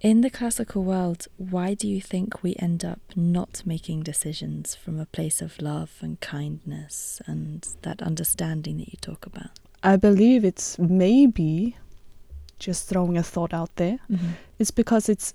In 0.00 0.20
the 0.20 0.28
classical 0.28 0.84
world, 0.84 1.28
why 1.38 1.72
do 1.72 1.88
you 1.88 2.00
think 2.02 2.42
we 2.42 2.54
end 2.58 2.84
up 2.84 3.00
not 3.16 3.62
making 3.64 4.02
decisions 4.02 4.74
from 4.74 5.00
a 5.00 5.06
place 5.06 5.40
of 5.40 5.62
love 5.62 5.92
and 6.02 6.20
kindness 6.20 7.22
and 7.26 7.66
that 7.82 8.02
understanding 8.02 8.76
that 8.78 8.88
you 8.92 8.98
talk 9.00 9.24
about? 9.24 9.50
I 9.84 9.96
believe 9.96 10.44
it's 10.44 10.78
maybe 10.78 11.76
just 12.58 12.88
throwing 12.88 13.16
a 13.18 13.22
thought 13.22 13.52
out 13.54 13.70
there. 13.76 13.98
Mm-hmm. 14.10 14.30
It's 14.58 14.70
because 14.70 15.08
it's 15.08 15.34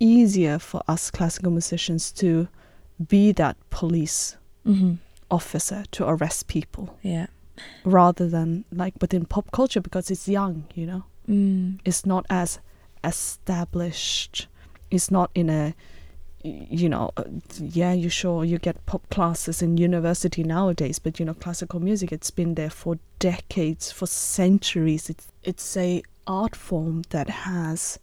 easier 0.00 0.58
for 0.60 0.80
us 0.86 1.10
classical 1.10 1.50
musicians 1.50 2.12
to 2.12 2.48
be 3.08 3.32
that 3.32 3.56
police 3.70 4.36
Mm-hmm. 4.66 4.94
officer 5.30 5.84
to 5.92 6.06
arrest 6.06 6.46
people 6.46 6.96
Yeah. 7.02 7.26
rather 7.84 8.28
than 8.28 8.64
like 8.70 8.94
within 9.00 9.24
pop 9.24 9.50
culture 9.50 9.80
because 9.80 10.10
it's 10.10 10.28
young, 10.28 10.64
you 10.74 10.86
know. 10.86 11.04
Mm. 11.28 11.78
It's 11.86 12.04
not 12.04 12.26
as 12.28 12.60
established. 13.02 14.46
It's 14.90 15.10
not 15.10 15.30
in 15.34 15.48
a 15.50 15.74
you 16.70 16.88
know, 16.88 17.10
uh, 17.16 17.24
yeah, 17.60 17.92
you 17.92 18.08
sure 18.08 18.44
you 18.44 18.58
get 18.58 18.84
pop 18.86 19.08
classes 19.10 19.62
in 19.62 19.76
university 19.76 20.42
nowadays, 20.42 20.98
but 20.98 21.18
you 21.18 21.26
know, 21.26 21.34
classical 21.34 21.80
music 21.80 22.12
it's 22.12 22.30
been 22.30 22.54
there 22.54 22.70
for 22.70 22.98
decades, 23.18 23.90
for 23.92 24.06
centuries. 24.06 25.10
It's 25.10 25.28
it's 25.42 25.76
a 25.76 26.02
art 26.26 26.56
form 26.56 27.02
that 27.10 27.28
has 27.30 27.98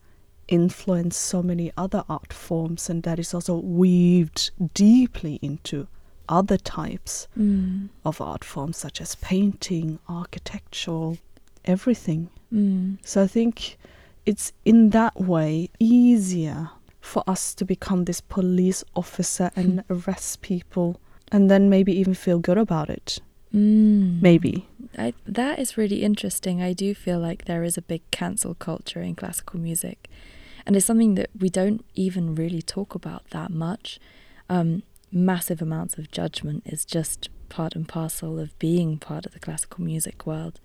influenced 0.47 1.19
so 1.21 1.41
many 1.41 1.71
other 1.77 2.03
art 2.07 2.31
forms 2.31 2.89
and 2.89 3.01
that 3.03 3.17
is 3.19 3.33
also 3.33 3.55
weaved 3.57 4.51
deeply 4.73 5.39
into 5.41 5.87
other 6.29 6.57
types 6.57 7.27
Mm. 7.37 7.89
of 8.03 8.21
art 8.21 8.43
forms 8.43 8.77
such 8.77 9.01
as 9.01 9.15
painting, 9.15 9.99
architectural, 10.09 11.17
everything. 11.65 12.29
Mm. 12.53 12.97
So 13.03 13.23
I 13.23 13.27
think 13.27 13.77
it's 14.25 14.51
in 14.65 14.89
that 14.91 15.19
way 15.19 15.69
easier 15.79 16.69
for 17.05 17.23
us 17.27 17.53
to 17.55 17.63
become 17.63 18.05
this 18.05 18.19
police 18.19 18.83
officer 18.95 19.51
and 19.55 19.83
arrest 19.89 20.41
people 20.41 20.99
and 21.31 21.49
then 21.49 21.69
maybe 21.69 21.93
even 21.93 22.13
feel 22.13 22.39
good 22.39 22.57
about 22.57 22.89
it. 22.89 23.19
Mm. 23.53 24.21
Maybe. 24.21 24.67
I, 24.97 25.13
that 25.25 25.59
is 25.59 25.77
really 25.77 26.03
interesting. 26.03 26.61
I 26.61 26.73
do 26.73 26.93
feel 26.93 27.19
like 27.19 27.45
there 27.45 27.63
is 27.63 27.77
a 27.77 27.81
big 27.81 28.01
cancel 28.11 28.53
culture 28.55 29.01
in 29.01 29.15
classical 29.15 29.59
music, 29.59 30.09
and 30.65 30.75
it's 30.75 30.85
something 30.85 31.15
that 31.15 31.29
we 31.39 31.49
don't 31.49 31.85
even 31.93 32.35
really 32.35 32.61
talk 32.61 32.95
about 32.95 33.29
that 33.29 33.51
much. 33.51 33.99
Um, 34.49 34.83
massive 35.11 35.61
amounts 35.61 35.97
of 35.97 36.11
judgment 36.11 36.63
is 36.65 36.85
just 36.85 37.29
part 37.49 37.75
and 37.75 37.87
parcel 37.87 38.39
of 38.39 38.57
being 38.59 38.97
part 38.97 39.25
of 39.25 39.33
the 39.33 39.39
classical 39.39 39.83
music 39.83 40.25
world. 40.25 40.59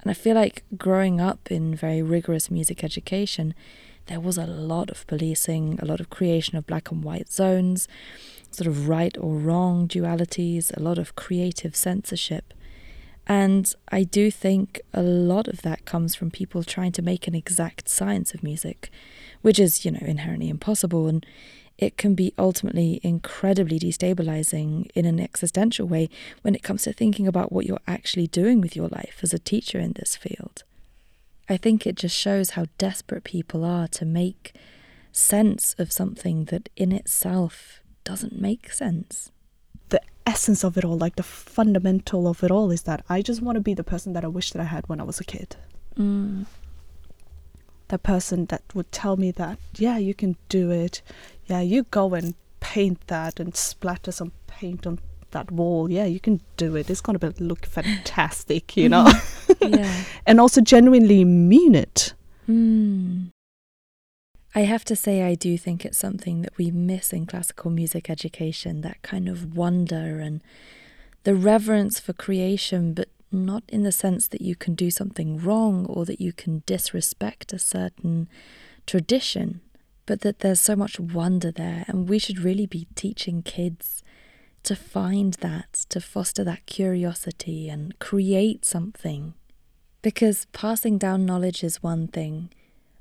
And 0.00 0.10
I 0.10 0.14
feel 0.14 0.34
like 0.34 0.64
growing 0.76 1.20
up 1.20 1.50
in 1.50 1.74
very 1.74 2.02
rigorous 2.02 2.50
music 2.50 2.82
education, 2.82 3.54
there 4.06 4.20
was 4.20 4.38
a 4.38 4.46
lot 4.46 4.90
of 4.90 5.06
policing, 5.06 5.78
a 5.80 5.84
lot 5.84 6.00
of 6.00 6.10
creation 6.10 6.56
of 6.56 6.66
black 6.66 6.90
and 6.90 7.04
white 7.04 7.30
zones, 7.30 7.88
sort 8.50 8.66
of 8.66 8.88
right 8.88 9.16
or 9.18 9.36
wrong 9.36 9.86
dualities, 9.86 10.76
a 10.76 10.82
lot 10.82 10.98
of 10.98 11.14
creative 11.14 11.76
censorship. 11.76 12.52
And 13.26 13.72
I 13.90 14.02
do 14.02 14.30
think 14.30 14.80
a 14.92 15.02
lot 15.02 15.46
of 15.46 15.62
that 15.62 15.84
comes 15.84 16.16
from 16.16 16.30
people 16.32 16.64
trying 16.64 16.92
to 16.92 17.02
make 17.02 17.28
an 17.28 17.34
exact 17.34 17.88
science 17.88 18.34
of 18.34 18.42
music, 18.42 18.90
which 19.42 19.60
is, 19.60 19.84
you 19.84 19.92
know, 19.92 20.04
inherently 20.04 20.48
impossible. 20.48 21.06
And 21.06 21.24
it 21.78 21.96
can 21.96 22.14
be 22.14 22.34
ultimately 22.38 23.00
incredibly 23.02 23.78
destabilizing 23.78 24.90
in 24.94 25.04
an 25.04 25.20
existential 25.20 25.86
way 25.86 26.10
when 26.42 26.54
it 26.54 26.62
comes 26.62 26.82
to 26.82 26.92
thinking 26.92 27.28
about 27.28 27.52
what 27.52 27.66
you're 27.66 27.78
actually 27.86 28.26
doing 28.26 28.60
with 28.60 28.74
your 28.74 28.88
life 28.88 29.20
as 29.22 29.32
a 29.32 29.38
teacher 29.38 29.78
in 29.78 29.92
this 29.92 30.16
field. 30.16 30.64
I 31.50 31.56
think 31.56 31.84
it 31.84 31.96
just 31.96 32.16
shows 32.16 32.50
how 32.50 32.66
desperate 32.78 33.24
people 33.24 33.64
are 33.64 33.88
to 33.88 34.04
make 34.04 34.54
sense 35.10 35.74
of 35.78 35.90
something 35.90 36.44
that 36.44 36.68
in 36.76 36.92
itself 36.92 37.80
doesn't 38.04 38.40
make 38.40 38.70
sense. 38.72 39.32
The 39.88 40.00
essence 40.24 40.62
of 40.62 40.78
it 40.78 40.84
all, 40.84 40.96
like 40.96 41.16
the 41.16 41.24
fundamental 41.24 42.28
of 42.28 42.44
it 42.44 42.52
all, 42.52 42.70
is 42.70 42.82
that 42.82 43.04
I 43.08 43.20
just 43.20 43.42
want 43.42 43.56
to 43.56 43.60
be 43.60 43.74
the 43.74 43.82
person 43.82 44.12
that 44.12 44.24
I 44.24 44.28
wish 44.28 44.52
that 44.52 44.60
I 44.60 44.64
had 44.66 44.88
when 44.88 45.00
I 45.00 45.02
was 45.02 45.18
a 45.18 45.24
kid. 45.24 45.56
Mm. 45.98 46.46
The 47.88 47.98
person 47.98 48.46
that 48.46 48.62
would 48.72 48.92
tell 48.92 49.16
me 49.16 49.32
that, 49.32 49.58
yeah, 49.76 49.98
you 49.98 50.14
can 50.14 50.36
do 50.48 50.70
it. 50.70 51.02
Yeah, 51.46 51.62
you 51.62 51.82
go 51.82 52.14
and 52.14 52.34
paint 52.60 53.08
that 53.08 53.40
and 53.40 53.56
splatter 53.56 54.12
some 54.12 54.30
paint 54.46 54.86
on 54.86 55.00
that 55.32 55.50
wall. 55.50 55.90
Yeah, 55.90 56.04
you 56.04 56.20
can 56.20 56.40
do 56.56 56.76
it. 56.76 56.90
It's 56.90 57.00
going 57.00 57.18
to 57.18 57.34
look 57.42 57.66
fantastic, 57.66 58.76
you 58.76 58.88
know? 58.88 59.10
yeah. 59.60 60.04
and 60.26 60.40
also 60.40 60.60
genuinely 60.60 61.24
mean 61.24 61.74
it. 61.74 62.14
Hmm. 62.46 63.26
I 64.54 64.60
have 64.60 64.84
to 64.86 64.96
say, 64.96 65.22
I 65.22 65.34
do 65.36 65.56
think 65.56 65.84
it's 65.84 65.98
something 65.98 66.42
that 66.42 66.56
we 66.58 66.70
miss 66.72 67.12
in 67.12 67.26
classical 67.26 67.70
music 67.70 68.10
education 68.10 68.80
that 68.80 69.00
kind 69.02 69.28
of 69.28 69.56
wonder 69.56 70.18
and 70.18 70.42
the 71.22 71.36
reverence 71.36 72.00
for 72.00 72.12
creation, 72.12 72.92
but 72.92 73.08
not 73.30 73.62
in 73.68 73.84
the 73.84 73.92
sense 73.92 74.26
that 74.28 74.40
you 74.40 74.56
can 74.56 74.74
do 74.74 74.90
something 74.90 75.38
wrong 75.38 75.86
or 75.86 76.04
that 76.04 76.20
you 76.20 76.32
can 76.32 76.64
disrespect 76.66 77.52
a 77.52 77.58
certain 77.60 78.28
tradition, 78.86 79.60
but 80.06 80.22
that 80.22 80.40
there's 80.40 80.60
so 80.60 80.74
much 80.74 80.98
wonder 80.98 81.52
there. 81.52 81.84
And 81.86 82.08
we 82.08 82.18
should 82.18 82.40
really 82.40 82.66
be 82.66 82.88
teaching 82.96 83.42
kids 83.42 84.02
to 84.64 84.76
find 84.76 85.34
that, 85.34 85.84
to 85.88 86.00
foster 86.00 86.44
that 86.44 86.66
curiosity 86.66 87.68
and 87.68 87.98
create 87.98 88.64
something. 88.64 89.34
Because 90.02 90.46
passing 90.52 90.98
down 90.98 91.26
knowledge 91.26 91.62
is 91.62 91.82
one 91.82 92.08
thing, 92.08 92.50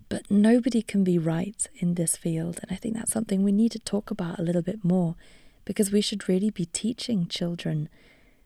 but 0.10 0.30
nobody 0.30 0.82
can 0.82 1.04
be 1.04 1.18
right 1.18 1.68
in 1.76 1.94
this 1.94 2.18
field. 2.18 2.60
And 2.62 2.72
I 2.72 2.76
think 2.76 2.96
that's 2.96 3.12
something 3.12 3.44
we 3.44 3.52
need 3.52 3.72
to 3.74 3.80
talk 3.80 4.12
about 4.12 4.40
a 4.40 4.44
little 4.44 4.62
bit 4.62 4.84
more 4.84 5.16
because 5.66 5.92
we 5.92 6.02
should 6.02 6.28
really 6.28 6.50
be 6.50 6.66
teaching 6.66 7.28
children 7.28 7.90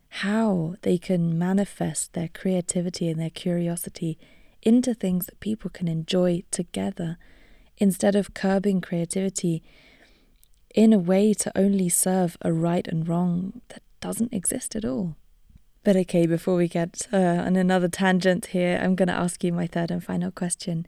how 0.08 0.76
they 0.82 0.98
can 0.98 1.36
manifest 1.38 2.12
their 2.12 2.28
creativity 2.28 3.08
and 3.08 3.20
their 3.20 3.30
curiosity 3.30 4.18
into 4.62 4.94
things 4.94 5.26
that 5.26 5.40
people 5.40 5.70
can 5.70 5.88
enjoy 5.88 6.42
together 6.50 7.18
instead 7.78 8.14
of 8.14 8.34
curbing 8.34 8.80
creativity 8.80 9.62
in 10.74 10.92
a 10.92 10.98
way 10.98 11.32
to 11.32 11.56
only 11.56 11.88
serve 11.88 12.36
a 12.42 12.52
right 12.52 12.86
and 12.88 13.08
wrong 13.08 13.60
that 13.68 13.82
doesn't 14.00 14.34
exist 14.34 14.74
at 14.74 14.84
all. 14.84 15.16
But 15.84 15.96
okay, 15.96 16.26
before 16.26 16.56
we 16.56 16.66
get 16.66 17.06
uh, 17.12 17.16
on 17.16 17.56
another 17.56 17.88
tangent 17.88 18.46
here, 18.46 18.80
I'm 18.82 18.96
going 18.96 19.08
to 19.08 19.14
ask 19.14 19.44
you 19.44 19.52
my 19.52 19.66
third 19.66 19.90
and 19.90 20.02
final 20.02 20.30
question. 20.30 20.86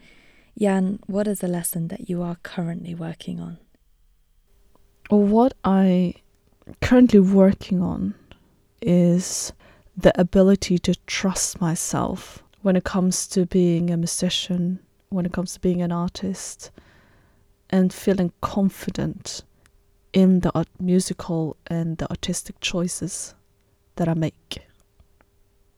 Jan, 0.58 0.98
what 1.06 1.28
is 1.28 1.40
the 1.40 1.48
lesson 1.48 1.88
that 1.88 2.08
you 2.08 2.22
are 2.22 2.36
currently 2.42 2.94
working 2.94 3.38
on? 3.40 3.58
What 5.08 5.54
I 5.62 6.14
currently 6.80 7.20
working 7.20 7.80
on 7.80 8.14
is 8.82 9.52
the 9.96 10.18
ability 10.20 10.78
to 10.80 10.94
trust 11.06 11.60
myself 11.60 12.42
when 12.62 12.74
it 12.74 12.84
comes 12.84 13.26
to 13.28 13.46
being 13.46 13.90
a 13.90 13.96
musician, 13.96 14.80
when 15.10 15.26
it 15.26 15.32
comes 15.32 15.52
to 15.52 15.60
being 15.60 15.80
an 15.80 15.92
artist, 15.92 16.70
and 17.70 17.92
feeling 17.92 18.32
confident 18.40 19.42
in 20.16 20.40
the 20.40 20.64
musical 20.80 21.58
and 21.66 21.98
the 21.98 22.08
artistic 22.08 22.58
choices 22.60 23.34
that 23.96 24.08
I 24.08 24.14
make. 24.14 24.62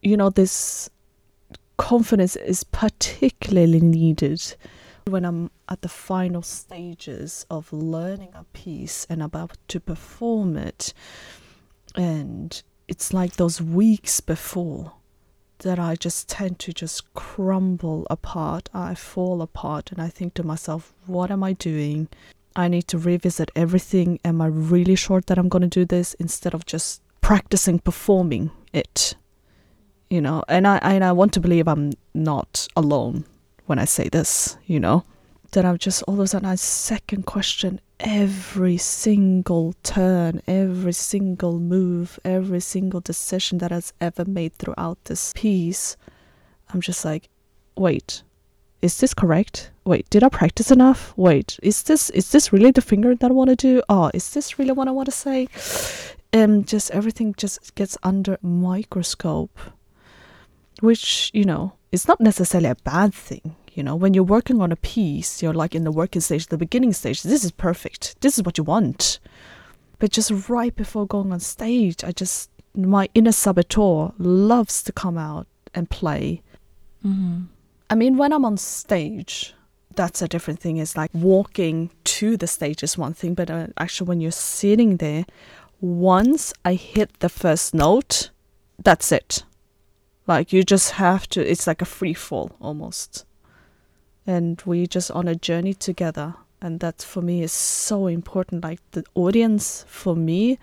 You 0.00 0.16
know, 0.16 0.30
this 0.30 0.88
confidence 1.76 2.36
is 2.36 2.62
particularly 2.62 3.80
needed 3.80 4.54
when 5.08 5.24
I'm 5.24 5.50
at 5.68 5.82
the 5.82 5.88
final 5.88 6.42
stages 6.42 7.46
of 7.50 7.72
learning 7.72 8.30
a 8.32 8.44
piece 8.52 9.08
and 9.10 9.24
about 9.24 9.58
to 9.68 9.80
perform 9.80 10.56
it. 10.56 10.94
And 11.96 12.62
it's 12.86 13.12
like 13.12 13.34
those 13.34 13.60
weeks 13.60 14.20
before 14.20 14.92
that 15.58 15.80
I 15.80 15.96
just 15.96 16.28
tend 16.28 16.60
to 16.60 16.72
just 16.72 17.12
crumble 17.12 18.06
apart. 18.08 18.68
I 18.72 18.94
fall 18.94 19.42
apart 19.42 19.90
and 19.90 20.00
I 20.00 20.10
think 20.10 20.34
to 20.34 20.44
myself, 20.44 20.94
what 21.06 21.32
am 21.32 21.42
I 21.42 21.54
doing? 21.54 22.06
I 22.58 22.66
need 22.68 22.88
to 22.88 22.98
revisit 22.98 23.50
everything. 23.54 24.18
Am 24.24 24.40
I 24.40 24.46
really 24.46 24.96
sure 24.96 25.20
that 25.26 25.38
I'm 25.38 25.48
going 25.48 25.62
to 25.62 25.80
do 25.80 25.84
this 25.86 26.14
instead 26.14 26.54
of 26.54 26.66
just 26.66 27.00
practicing 27.20 27.78
performing 27.78 28.50
it? 28.72 29.14
You 30.10 30.20
know, 30.20 30.42
and 30.48 30.66
I 30.66 30.78
and 30.78 31.04
I 31.04 31.12
want 31.12 31.32
to 31.34 31.40
believe 31.40 31.68
I'm 31.68 31.92
not 32.14 32.66
alone 32.74 33.24
when 33.66 33.78
I 33.78 33.86
say 33.86 34.08
this, 34.08 34.56
you 34.66 34.80
know. 34.80 35.04
that 35.52 35.64
I'm 35.64 35.78
just 35.78 36.02
all 36.02 36.14
of 36.14 36.20
a 36.20 36.26
sudden 36.26 36.48
I 36.48 36.56
second 36.56 37.24
question 37.24 37.80
every 38.00 38.76
single 38.76 39.74
turn, 39.82 40.42
every 40.46 40.92
single 40.92 41.58
move, 41.58 42.18
every 42.24 42.60
single 42.60 43.00
decision 43.00 43.58
that 43.58 43.70
has 43.70 43.92
ever 44.00 44.24
made 44.24 44.54
throughout 44.54 45.02
this 45.04 45.32
piece. 45.34 45.96
I'm 46.68 46.80
just 46.80 47.04
like, 47.04 47.28
wait, 47.76 48.22
is 48.80 48.98
this 48.98 49.14
correct? 49.14 49.70
Wait, 49.84 50.08
did 50.10 50.22
I 50.22 50.28
practice 50.28 50.70
enough? 50.70 51.12
Wait, 51.16 51.58
is 51.62 51.82
this 51.82 52.10
is 52.10 52.30
this 52.30 52.52
really 52.52 52.70
the 52.70 52.82
finger 52.82 53.14
that 53.14 53.30
I 53.30 53.34
want 53.34 53.50
to 53.50 53.56
do? 53.56 53.82
Oh, 53.88 54.10
is 54.14 54.30
this 54.30 54.58
really 54.58 54.72
what 54.72 54.88
I 54.88 54.92
want 54.92 55.06
to 55.06 55.12
say? 55.12 55.48
And 56.32 56.66
just 56.66 56.90
everything 56.90 57.34
just 57.36 57.74
gets 57.74 57.96
under 58.02 58.38
microscope, 58.42 59.58
which 60.80 61.30
you 61.32 61.44
know 61.44 61.72
is 61.90 62.06
not 62.06 62.20
necessarily 62.20 62.70
a 62.70 62.76
bad 62.76 63.14
thing. 63.14 63.56
You 63.72 63.82
know, 63.82 63.96
when 63.96 64.14
you're 64.14 64.24
working 64.24 64.60
on 64.60 64.72
a 64.72 64.76
piece, 64.76 65.42
you're 65.42 65.54
like 65.54 65.74
in 65.74 65.84
the 65.84 65.92
working 65.92 66.20
stage, 66.20 66.46
the 66.46 66.58
beginning 66.58 66.92
stage. 66.92 67.22
This 67.22 67.44
is 67.44 67.52
perfect. 67.52 68.20
This 68.20 68.36
is 68.36 68.44
what 68.44 68.58
you 68.58 68.64
want. 68.64 69.20
But 69.98 70.10
just 70.10 70.48
right 70.48 70.74
before 70.74 71.06
going 71.06 71.32
on 71.32 71.40
stage, 71.40 72.04
I 72.04 72.12
just 72.12 72.50
my 72.74 73.08
inner 73.14 73.32
saboteur 73.32 74.12
loves 74.18 74.82
to 74.84 74.92
come 74.92 75.18
out 75.18 75.46
and 75.74 75.90
play. 75.90 76.42
Mm-hmm. 77.04 77.44
I 77.90 77.94
mean, 77.94 78.18
when 78.18 78.32
I'm 78.32 78.44
on 78.44 78.58
stage, 78.58 79.54
that's 79.94 80.20
a 80.20 80.28
different 80.28 80.60
thing. 80.60 80.76
It's 80.76 80.96
like 80.96 81.10
walking 81.14 81.90
to 82.04 82.36
the 82.36 82.46
stage 82.46 82.82
is 82.82 82.98
one 82.98 83.14
thing, 83.14 83.34
but 83.34 83.50
uh, 83.50 83.68
actually, 83.78 84.08
when 84.08 84.20
you're 84.20 84.30
sitting 84.30 84.98
there, 84.98 85.24
once 85.80 86.52
I 86.64 86.74
hit 86.74 87.20
the 87.20 87.28
first 87.28 87.74
note, 87.74 88.30
that's 88.78 89.10
it. 89.10 89.44
Like, 90.26 90.52
you 90.52 90.62
just 90.62 90.92
have 90.92 91.26
to, 91.30 91.40
it's 91.40 91.66
like 91.66 91.80
a 91.80 91.86
free 91.86 92.12
fall 92.14 92.52
almost. 92.60 93.24
And 94.26 94.62
we 94.66 94.86
just 94.86 95.10
on 95.10 95.26
a 95.26 95.34
journey 95.34 95.72
together. 95.72 96.34
And 96.60 96.80
that 96.80 97.00
for 97.00 97.22
me 97.22 97.42
is 97.42 97.52
so 97.52 98.06
important. 98.06 98.64
Like, 98.64 98.80
the 98.90 99.04
audience, 99.14 99.86
for 99.88 100.14
me, 100.14 100.58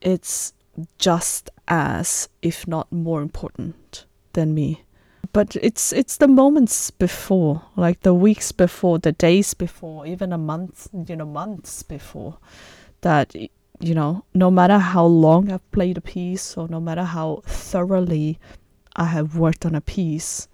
it's 0.00 0.54
just 0.98 1.50
as, 1.68 2.30
if 2.40 2.66
not 2.66 2.90
more 2.90 3.20
important 3.20 4.06
than 4.32 4.54
me 4.54 4.84
but 5.32 5.56
it's 5.56 5.92
it's 5.92 6.16
the 6.16 6.28
moments 6.28 6.90
before 6.90 7.62
like 7.76 8.00
the 8.00 8.14
weeks 8.14 8.52
before 8.52 8.98
the 8.98 9.12
days 9.12 9.54
before 9.54 10.06
even 10.06 10.32
a 10.32 10.38
month 10.38 10.88
you 11.06 11.16
know 11.16 11.26
months 11.26 11.82
before 11.82 12.38
that 13.02 13.34
you 13.34 13.94
know 13.94 14.24
no 14.34 14.50
matter 14.50 14.78
how 14.78 15.04
long 15.04 15.50
i've 15.50 15.70
played 15.70 15.96
a 15.96 16.00
piece 16.00 16.56
or 16.56 16.68
no 16.68 16.80
matter 16.80 17.04
how 17.04 17.42
thoroughly 17.46 18.38
i 18.96 19.04
have 19.04 19.36
worked 19.36 19.64
on 19.64 19.74
a 19.74 19.80
piece 19.80 20.48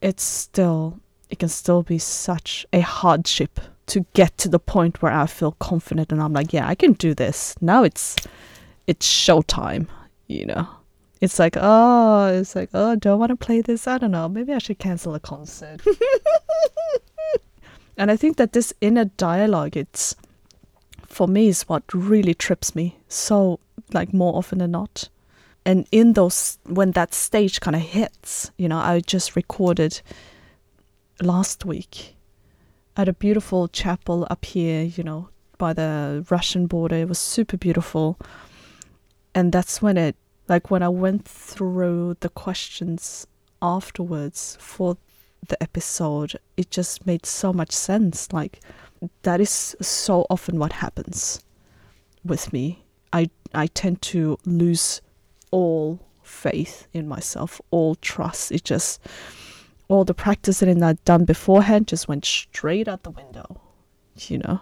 it's 0.00 0.22
still 0.22 0.98
it 1.28 1.38
can 1.38 1.48
still 1.48 1.82
be 1.82 1.98
such 1.98 2.66
a 2.72 2.80
hardship 2.80 3.60
to 3.86 4.06
get 4.14 4.36
to 4.38 4.48
the 4.48 4.58
point 4.58 5.02
where 5.02 5.12
i 5.12 5.26
feel 5.26 5.52
confident 5.52 6.10
and 6.12 6.22
i'm 6.22 6.32
like 6.32 6.52
yeah 6.52 6.66
i 6.66 6.74
can 6.74 6.92
do 6.94 7.14
this. 7.14 7.54
Now 7.60 7.84
it's 7.84 8.16
it's 8.86 9.06
showtime 9.06 9.86
you 10.26 10.46
know 10.46 10.68
it's 11.20 11.38
like, 11.38 11.56
oh, 11.60 12.26
it's 12.26 12.56
like, 12.56 12.70
oh, 12.72 12.96
don't 12.96 13.18
want 13.18 13.30
to 13.30 13.36
play 13.36 13.60
this. 13.60 13.86
I 13.86 13.98
don't 13.98 14.10
know. 14.10 14.28
Maybe 14.28 14.52
I 14.52 14.58
should 14.58 14.78
cancel 14.78 15.14
a 15.14 15.20
concert. 15.20 15.82
and 17.96 18.10
I 18.10 18.16
think 18.16 18.36
that 18.38 18.52
this 18.52 18.72
inner 18.80 19.04
dialogue, 19.04 19.76
it's 19.76 20.16
for 21.06 21.28
me, 21.28 21.48
is 21.48 21.62
what 21.62 21.82
really 21.92 22.32
trips 22.32 22.74
me 22.74 22.96
so, 23.08 23.60
like, 23.92 24.14
more 24.14 24.36
often 24.36 24.58
than 24.58 24.70
not. 24.70 25.08
And 25.66 25.86
in 25.92 26.14
those, 26.14 26.58
when 26.64 26.92
that 26.92 27.12
stage 27.12 27.60
kind 27.60 27.76
of 27.76 27.82
hits, 27.82 28.50
you 28.56 28.68
know, 28.68 28.78
I 28.78 29.00
just 29.00 29.36
recorded 29.36 30.00
last 31.20 31.66
week 31.66 32.16
at 32.96 33.08
a 33.08 33.12
beautiful 33.12 33.68
chapel 33.68 34.26
up 34.30 34.44
here, 34.44 34.82
you 34.82 35.04
know, 35.04 35.28
by 35.58 35.74
the 35.74 36.24
Russian 36.30 36.66
border. 36.66 36.96
It 36.96 37.08
was 37.08 37.18
super 37.18 37.58
beautiful. 37.58 38.18
And 39.34 39.52
that's 39.52 39.82
when 39.82 39.98
it 39.98 40.16
like 40.50 40.68
when 40.68 40.82
I 40.82 40.88
went 40.88 41.26
through 41.26 42.16
the 42.20 42.28
questions 42.28 43.26
afterwards 43.62 44.58
for 44.60 44.96
the 45.46 45.62
episode, 45.62 46.38
it 46.56 46.72
just 46.72 47.06
made 47.06 47.24
so 47.24 47.52
much 47.52 47.70
sense. 47.70 48.32
Like 48.32 48.60
that 49.22 49.40
is 49.40 49.76
so 49.80 50.26
often 50.28 50.58
what 50.58 50.72
happens 50.72 51.40
with 52.24 52.52
me. 52.52 52.82
I 53.12 53.30
I 53.54 53.68
tend 53.68 54.02
to 54.02 54.38
lose 54.44 55.00
all 55.52 56.00
faith 56.22 56.88
in 56.92 57.06
myself, 57.06 57.60
all 57.70 57.94
trust. 57.94 58.50
It 58.50 58.64
just 58.64 59.00
all 59.86 60.04
the 60.04 60.14
practice 60.14 60.58
that 60.58 60.82
I'd 60.82 61.04
done 61.04 61.24
beforehand 61.24 61.86
just 61.86 62.08
went 62.08 62.24
straight 62.24 62.88
out 62.88 63.04
the 63.04 63.10
window, 63.10 63.60
you 64.16 64.38
know. 64.38 64.60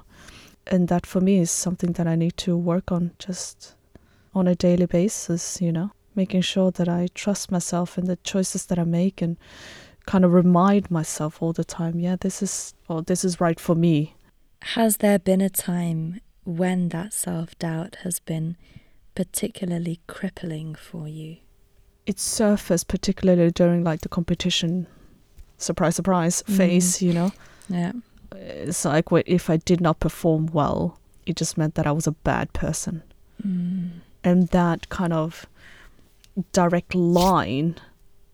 And 0.67 0.89
that 0.89 1.07
for 1.07 1.23
me 1.23 1.39
is 1.39 1.51
something 1.51 1.93
that 1.93 2.07
I 2.07 2.15
need 2.15 2.37
to 2.39 2.59
work 2.59 2.93
on 2.93 3.13
just 3.19 3.75
on 4.39 4.47
a 4.47 4.55
daily 4.55 4.87
basis, 4.87 5.61
you 5.61 5.73
know, 5.73 5.91
making 6.15 6.41
sure 6.41 6.71
that 6.71 6.89
I 6.89 7.09
trust 7.15 7.51
myself 7.51 7.99
and 7.99 8.07
the 8.07 8.17
choices 8.17 8.67
that 8.67 8.79
I 8.79 8.85
make 8.85 9.21
and 9.21 9.37
kind 10.07 10.25
of 10.25 10.33
remind 10.33 10.91
myself 10.91 11.43
all 11.43 11.53
the 11.53 11.65
time, 11.65 12.01
yeah, 12.01 12.17
this 12.19 12.43
is 12.43 12.75
or 12.89 13.03
this 13.03 13.25
is 13.25 13.41
right 13.41 13.61
for 13.61 13.75
me. 13.75 14.15
Has 14.63 14.99
there 14.99 15.19
been 15.19 15.41
a 15.41 15.51
time 15.51 16.21
when 16.45 16.89
that 16.89 17.13
self-doubt 17.13 17.99
has 18.05 18.19
been 18.21 18.57
particularly 19.15 20.01
crippling 20.07 20.75
for 20.75 21.09
you? 21.09 21.37
It 22.07 22.19
surfaced 22.19 22.89
particularly 22.89 23.51
during 23.51 23.85
like 23.85 24.01
the 24.01 24.09
competition 24.09 24.87
surprise 25.59 25.97
surprise 25.97 26.43
mm. 26.43 26.57
phase, 26.57 27.03
you 27.03 27.13
know. 27.13 27.33
Yeah. 27.69 27.93
It's 28.35 28.85
like 28.85 29.07
if 29.27 29.51
I 29.51 29.59
did 29.59 29.81
not 29.81 30.01
perform 30.01 30.47
well, 30.47 30.99
it 31.27 31.37
just 31.37 31.59
meant 31.59 31.75
that 31.75 31.87
I 31.87 31.93
was 31.93 32.07
a 32.07 32.13
bad 32.13 32.53
person. 32.53 33.03
Mm 33.47 34.01
and 34.25 34.49
that 34.49 34.89
kind 34.89 35.13
of 35.13 35.47
direct 36.53 36.95
line 36.95 37.77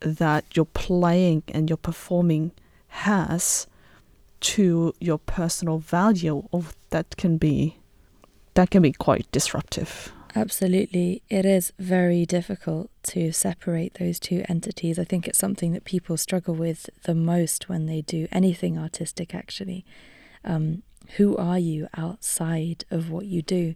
that 0.01 0.45
your 0.57 0.67
playing 0.67 1.43
and 1.49 1.71
your 1.71 1.77
performing 1.77 2.53
has 2.89 3.67
to 4.41 4.95
your 5.01 5.19
personal 5.19 5.79
value 5.79 6.47
of 6.53 6.77
that 6.91 7.17
can 7.17 7.39
be 7.39 7.79
that 8.55 8.71
can 8.71 8.83
be 8.83 8.93
quite 8.93 9.31
disruptive. 9.33 10.13
Absolutely. 10.37 11.23
It 11.29 11.45
is 11.45 11.73
very 11.79 12.27
difficult 12.27 12.91
to 13.05 13.33
separate 13.33 13.95
those 13.95 14.19
two 14.19 14.45
entities. 14.49 14.99
I 14.99 15.05
think 15.05 15.29
it's 15.29 15.39
something 15.39 15.73
that 15.73 15.85
people 15.85 16.17
struggle 16.17 16.55
with 16.55 16.91
the 17.05 17.15
most 17.15 17.69
when 17.69 17.87
they 17.87 18.01
do 18.03 18.27
anything 18.33 18.77
artistic 18.79 19.35
actually. 19.35 19.85
Um, 20.45 20.83
who 21.17 21.37
are 21.37 21.59
you 21.59 21.89
outside 21.97 22.85
of 22.91 23.11
what 23.11 23.27
you 23.27 23.43
do? 23.43 23.75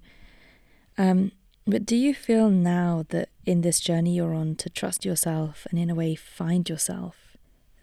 Um, 0.96 1.32
but 1.68 1.84
do 1.84 1.94
you 1.94 2.14
feel 2.14 2.48
now 2.48 3.04
that 3.10 3.28
in 3.44 3.60
this 3.60 3.78
journey 3.78 4.16
you're 4.16 4.32
on 4.32 4.56
to 4.56 4.70
trust 4.70 5.04
yourself 5.04 5.66
and 5.70 5.78
in 5.78 5.90
a 5.90 5.94
way 5.94 6.14
find 6.14 6.66
yourself, 6.66 7.36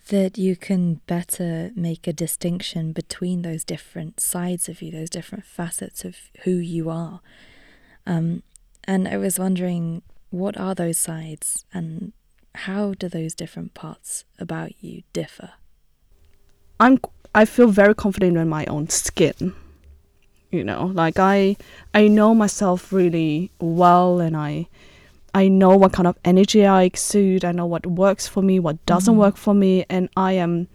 that 0.10 0.39
you 0.39 0.56
can 0.56 1.02
better 1.06 1.71
make 1.76 2.08
a 2.08 2.13
distinction 2.13 2.93
between 2.93 3.43
those 3.43 3.63
different 3.63 4.19
sides 4.19 4.67
of 4.67 4.82
you, 4.82 4.91
those 4.91 5.12
different 5.12 5.45
facets 5.45 6.04
of 6.04 6.15
who 6.45 6.56
you 6.56 6.89
are? 6.89 7.21
Um, 8.08 8.41
and 8.86 9.08
I 9.08 9.17
was 9.17 9.38
wondering, 9.38 10.02
what 10.32 10.58
are 10.60 10.74
those 10.74 10.98
sides 10.98 11.63
and 11.71 12.12
how 12.56 12.95
do 12.95 13.08
those 13.08 13.36
different 13.36 13.76
parts 13.76 14.26
about 14.39 14.84
you 14.84 15.04
differ? 15.13 15.52
I'm 16.80 17.00
I 17.36 17.45
feel 17.45 17.67
very 17.67 17.93
confident 17.93 18.36
in 18.36 18.50
my 18.50 18.65
own 18.65 18.89
skin 18.89 19.54
you 20.56 20.63
know 20.63 20.91
like 20.94 21.20
i 21.20 21.56
i 21.94 22.08
know 22.08 22.34
myself 22.34 22.91
really 22.94 23.52
well 23.60 24.20
and 24.20 24.36
i 24.38 24.68
i 25.34 25.48
know 25.48 25.76
what 25.76 25.91
kind 25.91 26.08
of 26.08 26.18
energy 26.24 26.65
i 26.65 26.84
exude 26.84 27.44
i 27.44 27.52
know 27.52 27.65
what 27.65 27.86
works 27.86 28.28
for 28.28 28.41
me 28.41 28.60
what 28.60 28.84
doesn't 28.86 29.13
mm-hmm. 29.13 29.22
work 29.22 29.38
for 29.38 29.54
me 29.54 29.86
and 29.89 30.10
i 30.15 30.32
am 30.32 30.68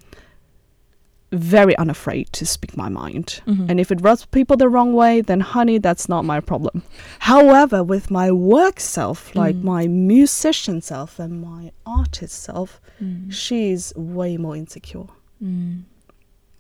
very 1.33 1.77
unafraid 1.77 2.27
to 2.33 2.45
speak 2.45 2.77
my 2.77 2.88
mind 2.88 3.40
mm-hmm. 3.47 3.71
and 3.71 3.79
if 3.79 3.93
it 3.93 4.01
rubs 4.03 4.27
people 4.27 4.57
the 4.57 4.69
wrong 4.69 4.93
way 4.93 5.21
then 5.21 5.38
honey 5.38 5.79
that's 5.79 6.09
not 6.09 6.25
my 6.25 6.40
problem 6.40 6.83
however 7.21 7.85
with 7.85 8.11
my 8.11 8.33
work 8.33 8.81
self 8.81 9.35
like 9.37 9.55
mm. 9.55 9.62
my 9.62 9.87
musician 9.87 10.81
self 10.81 11.21
and 11.21 11.40
my 11.40 11.71
artist 11.87 12.43
self 12.43 12.81
mm. 13.01 13.33
she's 13.33 13.93
way 13.95 14.37
more 14.37 14.57
insecure 14.57 15.07
mm. 15.40 15.83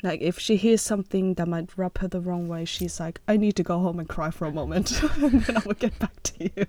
Like 0.02 0.20
if 0.20 0.38
she 0.38 0.56
hears 0.56 0.80
something 0.80 1.34
that 1.34 1.46
might 1.46 1.76
rub 1.76 1.98
her 1.98 2.08
the 2.08 2.20
wrong 2.20 2.48
way, 2.48 2.64
she's 2.64 2.98
like, 3.00 3.20
I 3.28 3.36
need 3.36 3.56
to 3.56 3.62
go 3.62 3.78
home 3.78 3.98
and 3.98 4.08
cry 4.08 4.30
for 4.30 4.46
a 4.46 4.52
moment 4.52 5.02
and 5.16 5.42
then 5.42 5.56
I 5.56 5.62
will 5.64 5.74
get 5.74 5.98
back 5.98 6.22
to 6.22 6.50
you. 6.56 6.66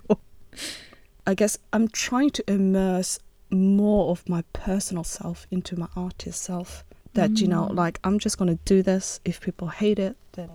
I 1.25 1.33
guess 1.33 1.57
I'm 1.71 1.87
trying 1.87 2.31
to 2.31 2.51
immerse 2.51 3.19
more 3.49 4.11
of 4.11 4.27
my 4.27 4.43
personal 4.53 5.03
self 5.03 5.47
into 5.51 5.79
my 5.79 5.87
artist 5.95 6.41
self. 6.41 6.83
That, 7.13 7.31
mm. 7.31 7.41
you 7.41 7.47
know, 7.47 7.69
mm. 7.71 7.75
like 7.75 7.99
I'm 8.03 8.19
just 8.19 8.37
gonna 8.37 8.59
do 8.65 8.81
this. 8.81 9.19
If 9.23 9.41
people 9.41 9.69
hate 9.69 9.99
it, 9.99 10.17
then 10.33 10.49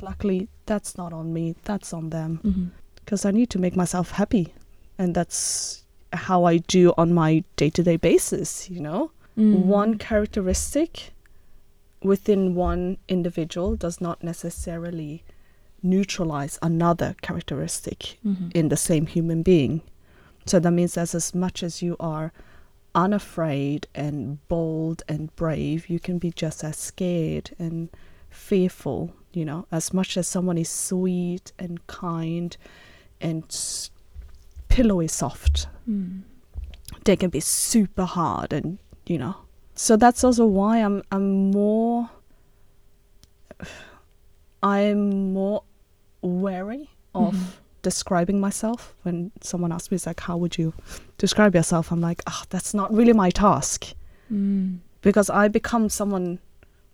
luckily 0.00 0.48
that's 0.66 0.96
not 0.96 1.12
on 1.12 1.32
me, 1.32 1.54
that's 1.64 1.92
on 1.92 2.10
them. 2.10 2.72
Because 2.96 3.20
mm-hmm. 3.20 3.28
I 3.28 3.38
need 3.38 3.50
to 3.50 3.58
make 3.58 3.76
myself 3.76 4.10
happy. 4.10 4.54
And 4.98 5.14
that's 5.14 5.84
how 6.12 6.44
I 6.44 6.58
do 6.58 6.92
on 6.98 7.14
my 7.14 7.44
day 7.56 7.70
to 7.70 7.82
day 7.82 7.96
basis, 7.96 8.68
you 8.68 8.80
know? 8.80 9.10
Mm. 9.38 9.64
One 9.64 9.96
characteristic 9.98 11.12
within 12.04 12.54
one 12.54 12.98
individual 13.08 13.76
does 13.76 14.00
not 14.00 14.22
necessarily 14.22 15.22
neutralize 15.82 16.58
another 16.62 17.14
characteristic 17.22 18.18
Mm-hmm. 18.24 18.48
in 18.54 18.68
the 18.68 18.76
same 18.76 19.06
human 19.06 19.42
being. 19.42 19.82
So 20.46 20.58
that 20.60 20.70
means 20.72 20.94
that 20.94 21.14
as 21.14 21.34
much 21.34 21.62
as 21.62 21.82
you 21.82 21.96
are 22.00 22.32
unafraid 22.94 23.86
and 23.94 24.46
bold 24.48 25.02
and 25.08 25.34
brave, 25.36 25.88
you 25.88 25.98
can 25.98 26.18
be 26.18 26.30
just 26.30 26.62
as 26.64 26.76
scared 26.76 27.50
and 27.58 27.88
fearful, 28.30 29.12
you 29.32 29.44
know, 29.44 29.66
as 29.72 29.92
much 29.92 30.16
as 30.16 30.26
someone 30.28 30.58
is 30.58 30.68
sweet 30.68 31.52
and 31.58 31.84
kind 31.86 32.56
and 33.20 33.44
s- 33.44 33.90
pillowy 34.68 35.08
soft, 35.08 35.68
Mm. 35.88 36.22
they 37.04 37.16
can 37.16 37.30
be 37.30 37.40
super 37.40 38.04
hard 38.04 38.52
and, 38.52 38.78
you 39.06 39.18
know. 39.18 39.36
So 39.74 39.96
that's 39.96 40.22
also 40.24 40.46
why 40.46 40.78
I'm 40.78 41.02
I'm 41.10 41.50
more 41.50 42.08
I'm 44.62 45.32
more 45.32 45.64
wary 46.22 46.90
of 47.14 47.34
Mhm. 47.34 47.46
describing 47.82 48.40
myself 48.40 48.94
when 49.02 49.32
someone 49.40 49.72
asks 49.72 49.90
me 49.90 49.96
it's 49.96 50.06
like 50.06 50.20
how 50.20 50.36
would 50.36 50.56
you 50.56 50.72
describe 51.18 51.52
yourself 51.54 51.90
i'm 51.90 52.00
like 52.00 52.22
oh 52.28 52.44
that's 52.48 52.72
not 52.72 52.94
really 52.94 53.12
my 53.12 53.28
task 53.28 53.92
Mm. 54.30 54.78
because 55.02 55.28
i 55.28 55.48
become 55.48 55.88
someone 55.88 56.38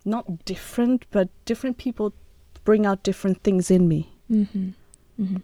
not 0.03 0.43
different 0.45 1.05
but 1.11 1.29
different 1.45 1.77
people 1.77 2.11
bring 2.65 2.85
out 2.87 3.03
different 3.03 3.43
things 3.43 3.69
in 3.69 3.87
me 3.87 4.09
Mm-hmm. 4.31 4.69
Mm-hmm. 5.21 5.37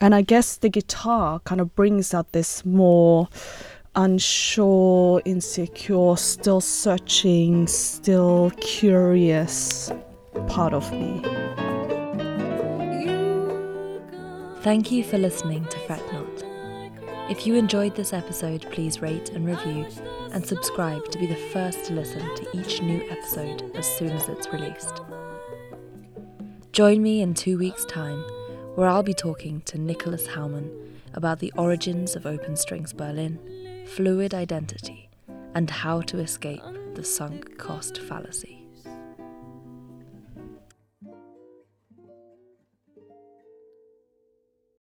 and 0.00 0.14
i 0.14 0.22
guess 0.22 0.56
the 0.56 0.70
guitar 0.70 1.40
kind 1.40 1.60
of 1.60 1.74
brings 1.76 2.14
out 2.14 2.32
this 2.32 2.64
more 2.64 3.28
unsure 3.96 5.20
insecure 5.24 6.16
still 6.16 6.60
searching 6.60 7.66
still 7.66 8.50
curious 8.60 9.90
part 10.48 10.72
of 10.72 10.90
me 10.92 11.22
Thank 14.66 14.90
you 14.90 15.04
for 15.04 15.16
listening 15.16 15.64
to 15.66 15.78
Fret 15.78 16.02
Not. 16.12 17.30
If 17.30 17.46
you 17.46 17.54
enjoyed 17.54 17.94
this 17.94 18.12
episode, 18.12 18.66
please 18.72 19.00
rate 19.00 19.28
and 19.30 19.46
review 19.46 19.86
and 20.32 20.44
subscribe 20.44 21.08
to 21.12 21.18
be 21.18 21.26
the 21.26 21.36
first 21.52 21.84
to 21.84 21.92
listen 21.92 22.22
to 22.34 22.48
each 22.52 22.82
new 22.82 23.00
episode 23.08 23.70
as 23.76 23.86
soon 23.86 24.10
as 24.10 24.28
it's 24.28 24.52
released. 24.52 25.02
Join 26.72 27.00
me 27.00 27.22
in 27.22 27.32
two 27.32 27.56
weeks' 27.58 27.84
time, 27.84 28.18
where 28.74 28.88
I'll 28.88 29.04
be 29.04 29.14
talking 29.14 29.60
to 29.66 29.78
Nicholas 29.78 30.26
Haumann 30.26 30.68
about 31.14 31.38
the 31.38 31.52
origins 31.56 32.16
of 32.16 32.26
Open 32.26 32.56
Strings 32.56 32.92
Berlin, 32.92 33.38
fluid 33.86 34.34
identity, 34.34 35.08
and 35.54 35.70
how 35.70 36.00
to 36.02 36.18
escape 36.18 36.62
the 36.94 37.04
sunk 37.04 37.56
cost 37.56 37.98
fallacy. 37.98 38.55